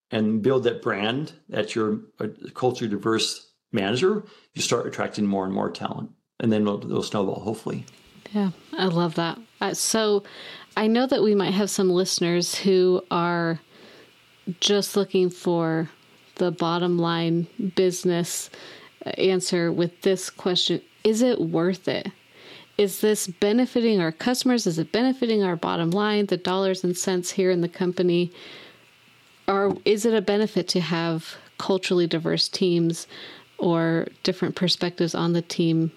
and 0.10 0.42
build 0.42 0.64
that 0.64 0.82
brand 0.82 1.34
that 1.50 1.76
you're 1.76 2.00
a 2.20 2.30
culture 2.54 2.88
diverse 2.88 3.53
manager, 3.74 4.24
you 4.54 4.62
start 4.62 4.88
attracting 4.88 5.26
more 5.26 5.46
and 5.46 5.54
more 5.54 5.70
talent. 5.70 6.12
And 6.40 6.52
then 6.52 6.62
it'll, 6.64 6.84
it'll 6.86 7.04
snowball, 7.04 7.40
hopefully. 7.40 7.86
Yeah, 8.32 8.52
I 8.74 8.86
love 8.86 9.16
that. 9.16 9.40
Uh, 9.62 9.74
so 9.74 10.24
I 10.76 10.88
know 10.88 11.06
that 11.08 11.22
we 11.24 11.36
might 11.36 11.54
have 11.54 11.70
some 11.70 11.90
listeners 11.90 12.56
who 12.56 13.04
are 13.12 13.60
just 14.60 14.98
looking 14.98 15.30
for 15.30 15.90
the 16.36 16.52
bottom 16.52 16.98
line 16.98 17.48
business 17.76 18.50
answer 19.18 19.72
with 19.72 20.02
this 20.02 20.30
question 20.30 20.82
Is 21.04 21.22
it 21.22 21.40
worth 21.40 21.88
it? 21.88 22.12
Is 22.78 23.02
this 23.02 23.28
benefiting 23.28 24.02
our 24.02 24.12
customers? 24.12 24.66
Is 24.66 24.80
it 24.80 24.92
benefiting 24.92 25.44
our 25.44 25.56
bottom 25.56 25.92
line, 25.92 26.26
the 26.26 26.38
dollars 26.38 26.84
and 26.84 26.98
cents 26.98 27.32
here 27.32 27.52
in 27.52 27.62
the 27.62 27.70
company? 27.70 28.32
Or 29.48 29.78
is 29.86 30.06
it 30.06 30.14
a 30.14 30.22
benefit 30.22 30.68
to 30.70 30.80
have 30.80 31.36
culturally 31.60 32.08
diverse 32.08 32.50
teams 32.50 33.06
or 33.64 34.08
different 34.24 34.56
perspectives 34.56 35.16
on 35.16 35.34
the 35.34 35.42
team? 35.42 35.92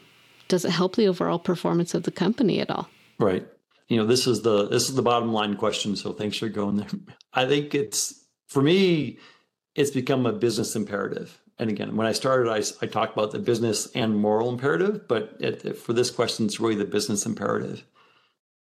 Does 0.49 0.65
it 0.65 0.71
help 0.71 0.97
the 0.97 1.09
overall 1.09 1.39
performance 1.39 1.95
of 1.95 2.05
the 2.05 2.11
company 2.11 2.61
at 2.61 2.71
all? 2.71 2.89
Right 3.19 3.47
you 3.89 3.97
know 3.97 4.07
this 4.07 4.27
is 4.27 4.43
the 4.43 4.69
this 4.69 4.89
is 4.89 4.95
the 4.95 5.03
bottom 5.03 5.33
line 5.33 5.57
question 5.57 5.97
so 5.97 6.13
thanks 6.13 6.37
for 6.37 6.49
going 6.49 6.77
there 6.77 6.89
i 7.35 7.47
think 7.47 7.75
it's 7.75 8.25
for 8.49 8.63
me 8.63 9.19
it's 9.75 9.91
become 9.91 10.27
a 10.27 10.33
business 10.33 10.77
imperative 10.77 11.41
and 11.59 11.71
again 11.71 11.97
when 11.97 12.07
i 12.07 12.13
started 12.13 12.51
i, 12.51 12.63
I 12.85 12.89
talked 12.89 13.17
about 13.17 13.31
the 13.31 13.39
business 13.39 13.91
and 13.95 14.17
moral 14.17 14.51
imperative 14.51 15.07
but 15.09 15.37
it, 15.41 15.77
for 15.79 15.93
this 15.93 16.11
question 16.11 16.47
it's 16.47 16.61
really 16.61 16.75
the 16.75 16.85
business 16.85 17.27
imperative 17.27 17.85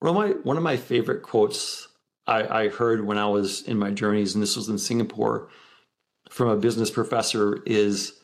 one 0.00 0.10
of 0.10 0.16
my 0.16 0.28
one 0.42 0.56
of 0.56 0.62
my 0.62 0.76
favorite 0.76 1.22
quotes 1.22 1.88
I, 2.26 2.64
I 2.64 2.68
heard 2.68 3.06
when 3.06 3.18
i 3.18 3.26
was 3.26 3.62
in 3.62 3.78
my 3.78 3.90
journeys 3.90 4.34
and 4.34 4.42
this 4.42 4.56
was 4.56 4.68
in 4.68 4.78
singapore 4.78 5.48
from 6.30 6.48
a 6.48 6.56
business 6.56 6.90
professor 6.90 7.62
is 7.66 8.14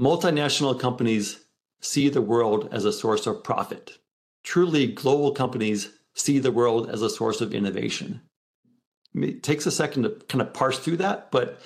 multinational 0.00 0.78
companies 0.78 1.40
see 1.80 2.08
the 2.08 2.22
world 2.22 2.68
as 2.72 2.84
a 2.84 2.92
source 2.92 3.26
of 3.26 3.42
profit 3.42 3.98
truly 4.46 4.86
global 4.86 5.32
companies 5.32 5.92
see 6.14 6.38
the 6.38 6.52
world 6.52 6.88
as 6.88 7.02
a 7.02 7.10
source 7.10 7.42
of 7.42 7.52
innovation. 7.52 8.22
It 9.14 9.42
takes 9.42 9.66
a 9.66 9.72
second 9.72 10.04
to 10.04 10.10
kind 10.28 10.40
of 10.40 10.54
parse 10.54 10.78
through 10.78 10.98
that, 10.98 11.30
but 11.30 11.60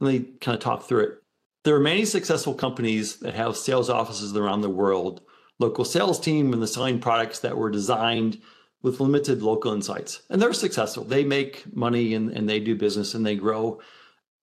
let 0.00 0.12
me 0.12 0.20
kind 0.40 0.54
of 0.54 0.62
talk 0.62 0.84
through 0.84 1.00
it. 1.00 1.22
There 1.64 1.74
are 1.74 1.80
many 1.80 2.04
successful 2.04 2.54
companies 2.54 3.16
that 3.16 3.34
have 3.34 3.56
sales 3.56 3.90
offices 3.90 4.36
around 4.36 4.60
the 4.60 4.70
world, 4.70 5.22
local 5.58 5.84
sales 5.84 6.20
team, 6.20 6.52
and 6.52 6.62
the 6.62 6.68
selling 6.68 7.00
products 7.00 7.40
that 7.40 7.56
were 7.56 7.70
designed 7.70 8.40
with 8.82 9.00
limited 9.00 9.42
local 9.42 9.72
insights. 9.72 10.22
And 10.30 10.40
they're 10.40 10.52
successful. 10.52 11.04
They 11.04 11.24
make 11.24 11.74
money 11.74 12.14
and, 12.14 12.30
and 12.30 12.48
they 12.48 12.60
do 12.60 12.76
business 12.76 13.14
and 13.14 13.26
they 13.26 13.34
grow. 13.34 13.80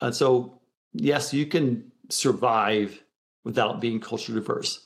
And 0.02 0.14
so, 0.14 0.60
yes, 0.94 1.34
you 1.34 1.46
can 1.46 1.92
survive 2.10 3.02
without 3.44 3.82
being 3.82 4.00
culture 4.00 4.34
diverse. 4.34 4.86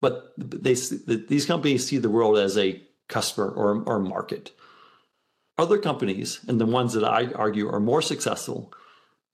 But 0.00 0.32
they, 0.36 0.74
these 0.74 1.46
companies 1.46 1.86
see 1.86 1.98
the 1.98 2.10
world 2.10 2.38
as 2.38 2.58
a 2.58 2.82
customer 3.08 3.48
or, 3.48 3.82
or 3.84 3.98
market. 4.00 4.52
Other 5.58 5.78
companies, 5.78 6.40
and 6.48 6.60
the 6.60 6.66
ones 6.66 6.94
that 6.94 7.04
I 7.04 7.30
argue 7.32 7.68
are 7.68 7.78
more 7.78 8.02
successful, 8.02 8.72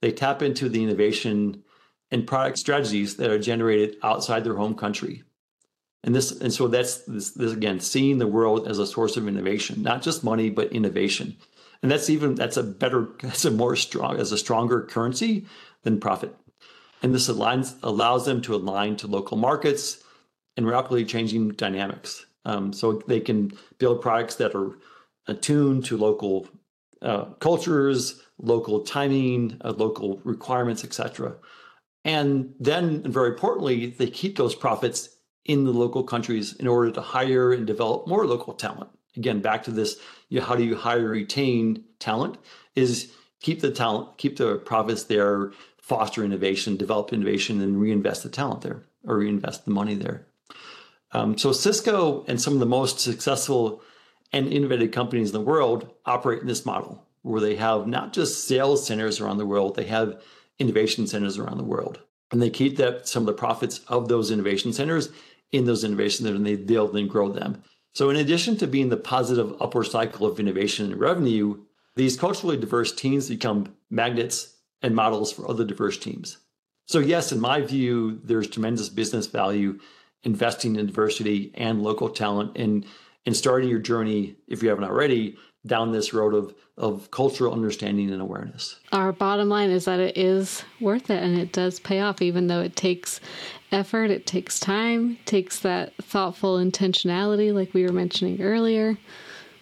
they 0.03 0.13
tap 0.13 0.43
into 0.43 0.69
the 0.69 0.83
innovation 0.83 1.63
and 2.11 2.27
product 2.27 2.59
strategies 2.59 3.17
that 3.17 3.31
are 3.31 3.39
generated 3.39 3.97
outside 4.03 4.45
their 4.45 4.57
home 4.57 4.75
country. 4.75 5.23
And 6.05 6.15
this, 6.15 6.31
and 6.31 6.53
so 6.53 6.69
that's 6.69 6.99
this, 7.05 7.31
this 7.31 7.53
again, 7.53 7.81
seeing 7.81 8.19
the 8.19 8.27
world 8.27 8.69
as 8.69 8.79
a 8.79 8.87
source 8.87 9.17
of 9.17 9.27
innovation, 9.27 9.83
not 9.83 10.03
just 10.03 10.25
money, 10.25 10.51
but 10.51 10.73
innovation. 10.73 11.37
And 11.83 11.91
that's 11.91 12.11
even 12.11 12.35
that's 12.35 12.57
a 12.57 12.63
better, 12.63 13.09
that's 13.23 13.45
a 13.45 13.51
more 13.51 13.77
strong, 13.77 14.19
as 14.19 14.33
a 14.33 14.39
stronger 14.39 14.83
currency 14.83 15.47
than 15.83 16.01
profit. 16.01 16.35
And 17.03 17.15
this 17.15 17.29
aligns 17.29 17.77
allows 17.83 18.27
them 18.27 18.43
to 18.43 18.55
align 18.55 18.97
to 18.97 19.07
local 19.07 19.37
markets 19.37 20.03
and 20.57 20.67
rapidly 20.67 21.05
changing 21.05 21.51
dynamics. 21.51 22.27
Um, 22.45 22.73
so 22.73 23.03
they 23.07 23.21
can 23.21 23.53
build 23.79 24.01
products 24.01 24.37
that 24.37 24.55
are 24.55 24.79
attuned 25.27 25.85
to 25.87 25.97
local 25.97 26.49
uh, 27.03 27.27
cultures, 27.41 28.23
local 28.39 28.81
timing, 28.81 29.61
uh, 29.65 29.73
local 29.77 30.21
requirements, 30.25 30.83
etc. 30.83 31.37
And 32.05 32.55
then, 32.59 33.03
and 33.05 33.13
very 33.13 33.31
importantly, 33.31 33.91
they 33.91 34.09
keep 34.09 34.37
those 34.37 34.55
profits 34.55 35.11
in 35.45 35.65
the 35.65 35.73
local 35.73 36.03
countries 36.03 36.55
in 36.55 36.67
order 36.67 36.91
to 36.91 37.01
hire 37.01 37.53
and 37.53 37.67
develop 37.67 38.09
more 38.09 38.27
local 38.27 38.55
talent. 38.55 38.91
Again, 39.17 39.41
back 39.41 39.63
to 39.65 39.71
this: 39.71 39.99
you 40.29 40.41
know, 40.41 40.47
how 40.47 40.57
do 40.57 40.65
you 40.65 40.75
hire, 40.75 41.09
retain 41.09 41.85
talent? 41.99 42.39
Is 42.75 43.13
keep 43.41 43.61
the 43.61 43.71
talent, 43.71 44.19
keep 44.19 44.37
the 44.37 44.57
profits 44.57 45.05
there, 45.05 45.53
foster 45.89 46.23
innovation, 46.23 46.77
develop 46.77 47.13
innovation, 47.15 47.63
and 47.63 47.81
reinvest 47.81 48.23
the 48.23 48.29
talent 48.29 48.61
there 48.61 48.83
or 49.05 49.17
reinvest 49.17 49.65
the 49.65 49.71
money 49.71 49.95
there. 49.95 50.27
Um, 51.13 51.39
so 51.39 51.51
Cisco 51.51 52.27
and 52.29 52.39
some 52.39 52.53
of 52.53 52.61
the 52.61 52.67
most 52.67 53.01
successful 53.01 53.83
and 54.31 54.53
innovative 54.53 54.91
companies 54.91 55.31
in 55.31 55.33
the 55.33 55.41
world 55.41 55.91
operate 56.05 56.43
in 56.43 56.47
this 56.47 56.67
model 56.67 57.07
where 57.23 57.41
they 57.41 57.57
have 57.57 57.87
not 57.87 58.13
just 58.13 58.47
sales 58.47 58.87
centers 58.87 59.19
around 59.19 59.39
the 59.39 59.47
world, 59.47 59.75
they 59.77 59.87
have 59.87 60.23
innovation 60.59 61.07
centers 61.07 61.39
around 61.39 61.57
the 61.57 61.65
world. 61.65 62.01
And 62.31 62.43
they 62.43 62.51
keep 62.51 62.77
that 62.77 63.09
some 63.09 63.23
of 63.23 63.27
the 63.27 63.33
profits 63.33 63.81
of 63.89 64.09
those 64.09 64.31
innovation 64.31 64.75
centers 64.75 65.09
in 65.53 65.65
those 65.65 65.85
innovation 65.85 66.25
centers 66.25 66.37
and 66.37 66.47
they 66.47 66.57
build 66.57 66.95
and 66.95 67.09
grow 67.09 67.33
them. 67.33 67.63
So, 67.95 68.11
in 68.11 68.17
addition 68.17 68.59
to 68.59 68.67
being 68.67 68.91
the 68.91 68.99
positive 68.99 69.55
upward 69.61 69.85
cycle 69.85 70.27
of 70.27 70.39
innovation 70.39 70.93
and 70.93 71.01
revenue, 71.01 71.65
these 71.97 72.19
culturally 72.19 72.59
diverse 72.59 72.93
teams 72.93 73.31
become 73.31 73.75
magnets 73.91 74.58
and 74.83 74.95
models 74.95 75.33
for 75.33 75.49
other 75.49 75.65
diverse 75.65 75.99
teams. 75.99 76.39
So, 76.87 77.01
yes, 77.01 77.33
in 77.33 77.41
my 77.41 77.61
view, 77.61 78.21
there's 78.25 78.49
tremendous 78.49 78.89
business 78.89 79.27
value 79.27 79.79
investing 80.25 80.77
in 80.77 80.87
diversity 80.87 81.53
and 81.55 81.83
local 81.83 82.09
talent 82.09 82.57
and, 82.57 82.85
and 83.27 83.37
starting 83.37 83.69
your 83.69 83.79
journey, 83.79 84.37
if 84.47 84.63
you 84.63 84.69
haven't 84.69 84.85
already, 84.85 85.37
down 85.67 85.93
this 85.93 86.15
road 86.15 86.35
of, 86.35 86.55
of 86.77 87.11
cultural 87.11 87.53
understanding 87.53 88.11
and 88.11 88.23
awareness. 88.23 88.81
Our 88.93 89.13
bottom 89.13 89.49
line 89.49 89.71
is 89.71 89.85
that 89.85 90.01
it 90.01 90.17
is 90.17 90.65
worth 90.81 91.11
it 91.11 91.23
and 91.23 91.39
it 91.39 91.53
does 91.53 91.79
pay 91.79 92.01
off, 92.01 92.23
even 92.23 92.47
though 92.47 92.61
it 92.61 92.75
takes 92.75 93.21
effort, 93.71 94.11
it 94.11 94.27
takes 94.27 94.59
time, 94.59 95.19
takes 95.27 95.61
that 95.61 95.95
thoughtful 95.97 96.57
intentionality, 96.57 97.53
like 97.53 97.75
we 97.75 97.85
were 97.85 97.93
mentioning 97.93 98.41
earlier, 98.41 98.97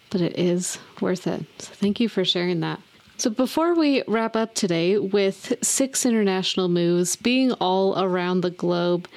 but 0.09 0.21
it 0.21 0.37
is 0.39 0.79
worth 1.01 1.27
it. 1.27 1.45
So 1.59 1.73
thank 1.73 1.99
you 1.99 2.07
for 2.07 2.23
sharing 2.23 2.61
that. 2.61 2.79
So, 3.19 3.31
before 3.31 3.73
we 3.73 4.03
wrap 4.07 4.35
up 4.35 4.53
today 4.53 4.99
with 4.99 5.55
six 5.63 6.05
international 6.05 6.69
moves 6.69 7.15
being 7.15 7.51
all 7.53 7.99
around 7.99 8.41
the 8.41 8.51
globe, 8.51 9.07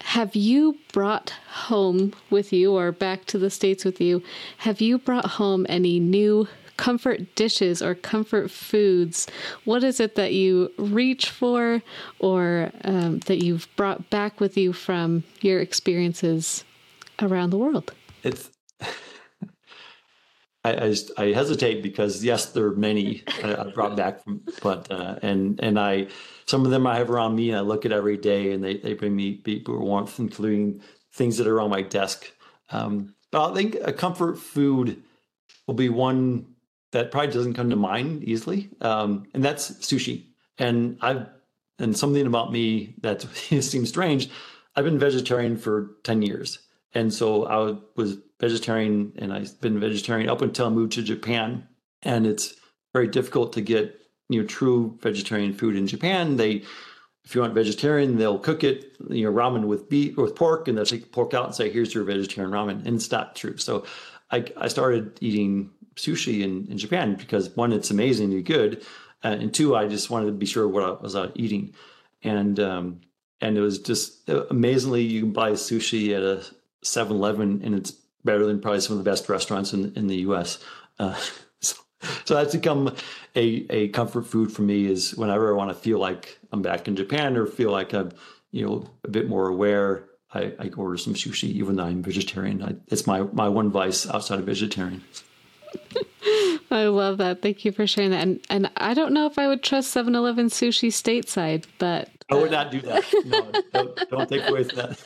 have 0.00 0.34
you 0.34 0.76
brought 0.92 1.30
home 1.48 2.12
with 2.30 2.52
you 2.52 2.74
or 2.74 2.90
back 2.90 3.26
to 3.26 3.38
the 3.38 3.48
States 3.48 3.84
with 3.84 4.00
you? 4.00 4.20
Have 4.58 4.80
you 4.80 4.98
brought 4.98 5.26
home 5.26 5.64
any 5.68 6.00
new 6.00 6.48
comfort 6.76 7.36
dishes 7.36 7.80
or 7.80 7.94
comfort 7.94 8.50
foods? 8.50 9.28
What 9.64 9.84
is 9.84 10.00
it 10.00 10.16
that 10.16 10.32
you 10.32 10.72
reach 10.76 11.30
for 11.30 11.82
or 12.18 12.72
um, 12.82 13.20
that 13.20 13.44
you've 13.44 13.68
brought 13.76 14.10
back 14.10 14.40
with 14.40 14.56
you 14.56 14.72
from 14.72 15.22
your 15.40 15.60
experiences 15.60 16.64
around 17.20 17.50
the 17.50 17.58
world? 17.58 17.92
It's. 18.24 18.50
I, 20.64 20.72
I, 20.72 20.94
I, 21.16 21.24
hesitate 21.32 21.82
because 21.82 22.22
yes, 22.22 22.46
there 22.46 22.66
are 22.66 22.76
many 22.76 23.24
I, 23.42 23.70
brought 23.74 23.96
back 23.96 24.22
from, 24.22 24.42
but 24.62 24.90
uh, 24.90 25.18
and 25.22 25.58
and 25.62 25.78
I 25.78 26.08
some 26.46 26.64
of 26.64 26.70
them 26.70 26.86
I 26.86 26.98
have 26.98 27.10
around 27.10 27.34
me 27.34 27.50
and 27.50 27.58
I 27.58 27.62
look 27.62 27.86
at 27.86 27.92
every 27.92 28.16
day 28.16 28.52
and 28.52 28.62
they, 28.62 28.76
they 28.76 28.92
bring 28.92 29.16
me 29.16 29.36
people 29.36 29.78
warmth, 29.78 30.18
including 30.18 30.82
things 31.12 31.38
that 31.38 31.46
are 31.46 31.60
on 31.60 31.70
my 31.70 31.82
desk. 31.82 32.30
Um, 32.70 33.14
but 33.30 33.50
I 33.50 33.54
think 33.54 33.76
a 33.82 33.92
comfort 33.92 34.38
food 34.38 35.02
will 35.66 35.74
be 35.74 35.88
one 35.88 36.46
that 36.92 37.10
probably 37.10 37.32
doesn't 37.32 37.54
come 37.54 37.70
to 37.70 37.76
mind 37.76 38.24
easily, 38.24 38.68
um, 38.80 39.26
and 39.32 39.44
that's 39.44 39.70
sushi. 39.70 40.26
And 40.58 40.98
I've 41.00 41.26
and 41.78 41.96
something 41.96 42.26
about 42.26 42.52
me 42.52 42.96
that 43.00 43.22
seems 43.62 43.88
strange. 43.88 44.28
I've 44.76 44.84
been 44.84 44.98
vegetarian 44.98 45.56
for 45.56 45.92
ten 46.04 46.20
years, 46.20 46.58
and 46.92 47.12
so 47.14 47.46
I 47.46 47.78
was 47.96 48.18
vegetarian, 48.40 49.12
and 49.16 49.32
I've 49.32 49.60
been 49.60 49.78
vegetarian 49.78 50.28
up 50.28 50.42
until 50.42 50.66
I 50.66 50.70
moved 50.70 50.92
to 50.92 51.02
Japan. 51.02 51.66
And 52.02 52.26
it's 52.26 52.54
very 52.92 53.08
difficult 53.08 53.52
to 53.52 53.60
get 53.60 54.00
you 54.28 54.40
know 54.40 54.46
true 54.46 54.98
vegetarian 55.02 55.52
food 55.52 55.76
in 55.76 55.86
Japan. 55.86 56.36
They 56.36 56.62
if 57.24 57.34
you 57.34 57.42
want 57.42 57.54
vegetarian, 57.54 58.16
they'll 58.16 58.38
cook 58.38 58.64
it, 58.64 58.96
you 59.08 59.24
know, 59.24 59.32
ramen 59.32 59.66
with 59.66 59.88
beef 59.88 60.16
or 60.16 60.24
with 60.24 60.34
pork, 60.34 60.68
and 60.68 60.76
they'll 60.76 60.86
take 60.86 61.02
the 61.02 61.08
pork 61.08 61.34
out 61.34 61.46
and 61.46 61.54
say, 61.54 61.70
"Here's 61.70 61.94
your 61.94 62.04
vegetarian 62.04 62.52
ramen," 62.52 62.84
and 62.86 62.96
it's 62.96 63.10
not 63.10 63.36
true. 63.36 63.56
So, 63.58 63.84
I, 64.30 64.44
I 64.56 64.68
started 64.68 65.18
eating 65.20 65.70
sushi 65.96 66.40
in, 66.40 66.66
in 66.70 66.78
Japan 66.78 67.14
because 67.14 67.50
one, 67.56 67.72
it's 67.72 67.90
amazingly 67.90 68.42
good, 68.42 68.82
uh, 69.22 69.36
and 69.38 69.52
two, 69.52 69.76
I 69.76 69.86
just 69.86 70.08
wanted 70.08 70.26
to 70.26 70.32
be 70.32 70.46
sure 70.46 70.66
what 70.66 70.82
I 70.82 70.90
was 70.92 71.14
uh, 71.14 71.30
eating, 71.34 71.74
and 72.22 72.58
um, 72.58 73.00
and 73.40 73.56
it 73.56 73.60
was 73.60 73.78
just 73.78 74.28
amazingly 74.28 75.02
you 75.02 75.20
can 75.20 75.32
buy 75.32 75.52
sushi 75.52 76.16
at 76.16 76.22
a 76.22 76.44
7-Eleven, 76.84 77.60
and 77.62 77.74
it's 77.74 77.92
better 78.24 78.46
than 78.46 78.60
probably 78.60 78.80
some 78.80 78.98
of 78.98 79.04
the 79.04 79.10
best 79.10 79.28
restaurants 79.28 79.72
in 79.72 79.92
in 79.96 80.06
the 80.06 80.16
U.S. 80.18 80.58
Uh, 80.98 81.18
so, 81.60 81.76
so 82.24 82.34
that's 82.34 82.54
become 82.54 82.94
a, 83.36 83.66
a 83.70 83.88
comfort 83.88 84.26
food 84.26 84.52
for 84.52 84.62
me 84.62 84.86
is 84.86 85.14
whenever 85.16 85.52
I 85.52 85.56
want 85.56 85.70
to 85.70 85.74
feel 85.74 85.98
like 85.98 86.38
I'm 86.52 86.62
back 86.62 86.88
in 86.88 86.96
Japan 86.96 87.36
or 87.36 87.46
feel 87.46 87.70
like 87.70 87.92
I'm, 87.92 88.10
you 88.50 88.66
know, 88.66 88.90
a 89.04 89.08
bit 89.08 89.28
more 89.28 89.48
aware, 89.48 90.04
I, 90.32 90.52
I 90.58 90.70
order 90.76 90.96
some 90.96 91.14
sushi, 91.14 91.44
even 91.44 91.76
though 91.76 91.84
I'm 91.84 92.02
vegetarian. 92.02 92.62
I, 92.62 92.74
it's 92.88 93.06
my, 93.06 93.22
my 93.22 93.48
one 93.48 93.70
vice 93.70 94.08
outside 94.08 94.38
of 94.38 94.46
vegetarian. 94.46 95.02
I 96.70 96.84
love 96.84 97.18
that. 97.18 97.42
Thank 97.42 97.64
you 97.64 97.72
for 97.72 97.86
sharing 97.86 98.10
that. 98.10 98.22
And 98.22 98.40
and 98.48 98.70
I 98.76 98.94
don't 98.94 99.12
know 99.12 99.26
if 99.26 99.38
I 99.38 99.48
would 99.48 99.62
trust 99.62 99.94
7-Eleven 99.94 100.46
sushi 100.46 100.88
stateside, 100.88 101.64
but 101.78 102.08
I 102.30 102.34
would 102.34 102.50
not 102.50 102.70
do 102.70 102.80
that. 102.82 103.04
No, 103.24 103.52
don't, 103.72 104.10
don't 104.10 104.28
take 104.28 104.48
away 104.48 104.64
from 104.64 104.76
that. 104.76 104.96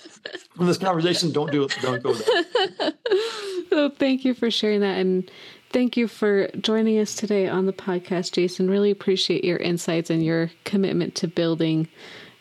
From 0.57 0.67
this 0.67 0.79
conversation, 0.79 1.33
don't 1.33 1.51
do 1.51 1.65
it. 1.65 1.77
Don't 1.81 2.03
go 2.03 2.13
there. 2.13 2.93
so 3.71 3.91
thank 3.91 4.25
you 4.25 4.35
for 4.35 4.51
sharing 4.51 4.81
that. 4.81 4.99
And 4.99 5.31
Thank 5.75 5.97
you 5.97 6.07
for 6.07 6.47
joining 6.61 7.01
us 7.01 7.17
today 7.17 7.49
on 7.49 7.67
the 7.67 7.73
podcast, 7.73 8.31
Jason. 8.31 8.71
Really 8.71 8.93
appreciate 8.93 9.43
your 9.43 9.57
insights 9.57 10.09
and 10.09 10.25
your 10.25 10.53
commitment 10.63 11.17
to 11.17 11.27
building 11.27 11.89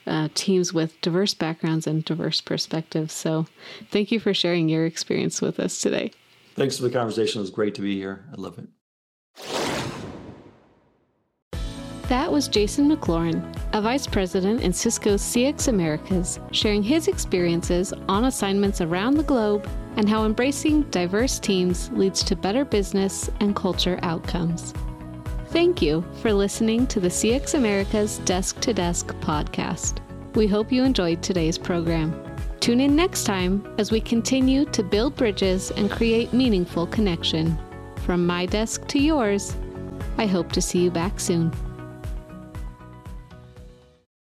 uh, 0.06 0.30
teams 0.36 0.72
with 0.72 1.02
diverse 1.02 1.34
backgrounds 1.34 1.88
and 1.88 2.06
diverse 2.06 2.42
perspectives. 2.42 3.12
So, 3.12 3.48
thank 3.90 4.12
you 4.12 4.20
for 4.20 4.36
sharing 4.36 4.70
your 4.70 4.86
experience 4.86 5.42
with 5.42 5.60
us 5.60 5.82
today. 5.82 6.12
Thanks 6.54 6.78
for 6.78 6.84
the 6.84 6.92
conversation. 6.92 7.40
It 7.40 7.42
was 7.42 7.50
great 7.50 7.74
to 7.74 7.82
be 7.82 7.98
here. 7.98 8.24
I 8.32 8.40
love 8.40 8.60
it. 8.60 8.68
That 12.10 12.30
was 12.30 12.50
Jason 12.50 12.94
McLaurin, 12.94 13.42
a 13.72 13.82
vice 13.82 14.06
president 14.06 14.62
in 14.62 14.74
Cisco's 14.74 15.22
CX 15.22 15.70
Americas, 15.70 16.38
sharing 16.52 16.84
his 16.84 17.08
experiences 17.08 17.94
on 18.10 18.26
assignments 18.26 18.82
around 18.82 19.16
the 19.16 19.24
globe 19.24 19.68
and 19.96 20.10
how 20.10 20.26
embracing 20.26 20.84
diverse 20.84 21.40
teams 21.40 21.90
leads 21.92 22.22
to 22.26 22.36
better 22.36 22.66
business 22.66 23.30
and 23.40 23.56
culture 23.56 24.00
outcomes. 24.02 24.74
Thank 25.48 25.82
you 25.82 26.04
for 26.22 26.34
listening 26.34 26.88
to 26.88 27.00
the 27.00 27.08
CX 27.08 27.54
Americas 27.54 28.18
Desk 28.20 28.60
to 28.60 28.74
Desk 28.74 29.08
podcast. 29.22 30.00
We 30.36 30.46
hope 30.46 30.74
you 30.74 30.84
enjoyed 30.84 31.24
today's 31.24 31.58
program. 31.58 32.14
Tune 32.60 32.82
in 32.82 32.98
next 32.98 33.24
time 33.24 33.66
as 33.78 33.92
we 33.92 34.02
continue 34.02 34.66
to 34.66 34.84
build 34.84 35.16
bridges 35.16 35.72
and 35.72 35.90
create 35.90 36.34
meaningful 36.34 36.86
connection. 36.88 37.58
From 38.06 38.26
my 38.26 38.46
desk 38.46 38.88
to 38.88 39.00
yours, 39.00 39.56
I 40.18 40.26
hope 40.26 40.52
to 40.52 40.62
see 40.62 40.80
you 40.80 40.92
back 40.92 41.20
soon. 41.20 41.54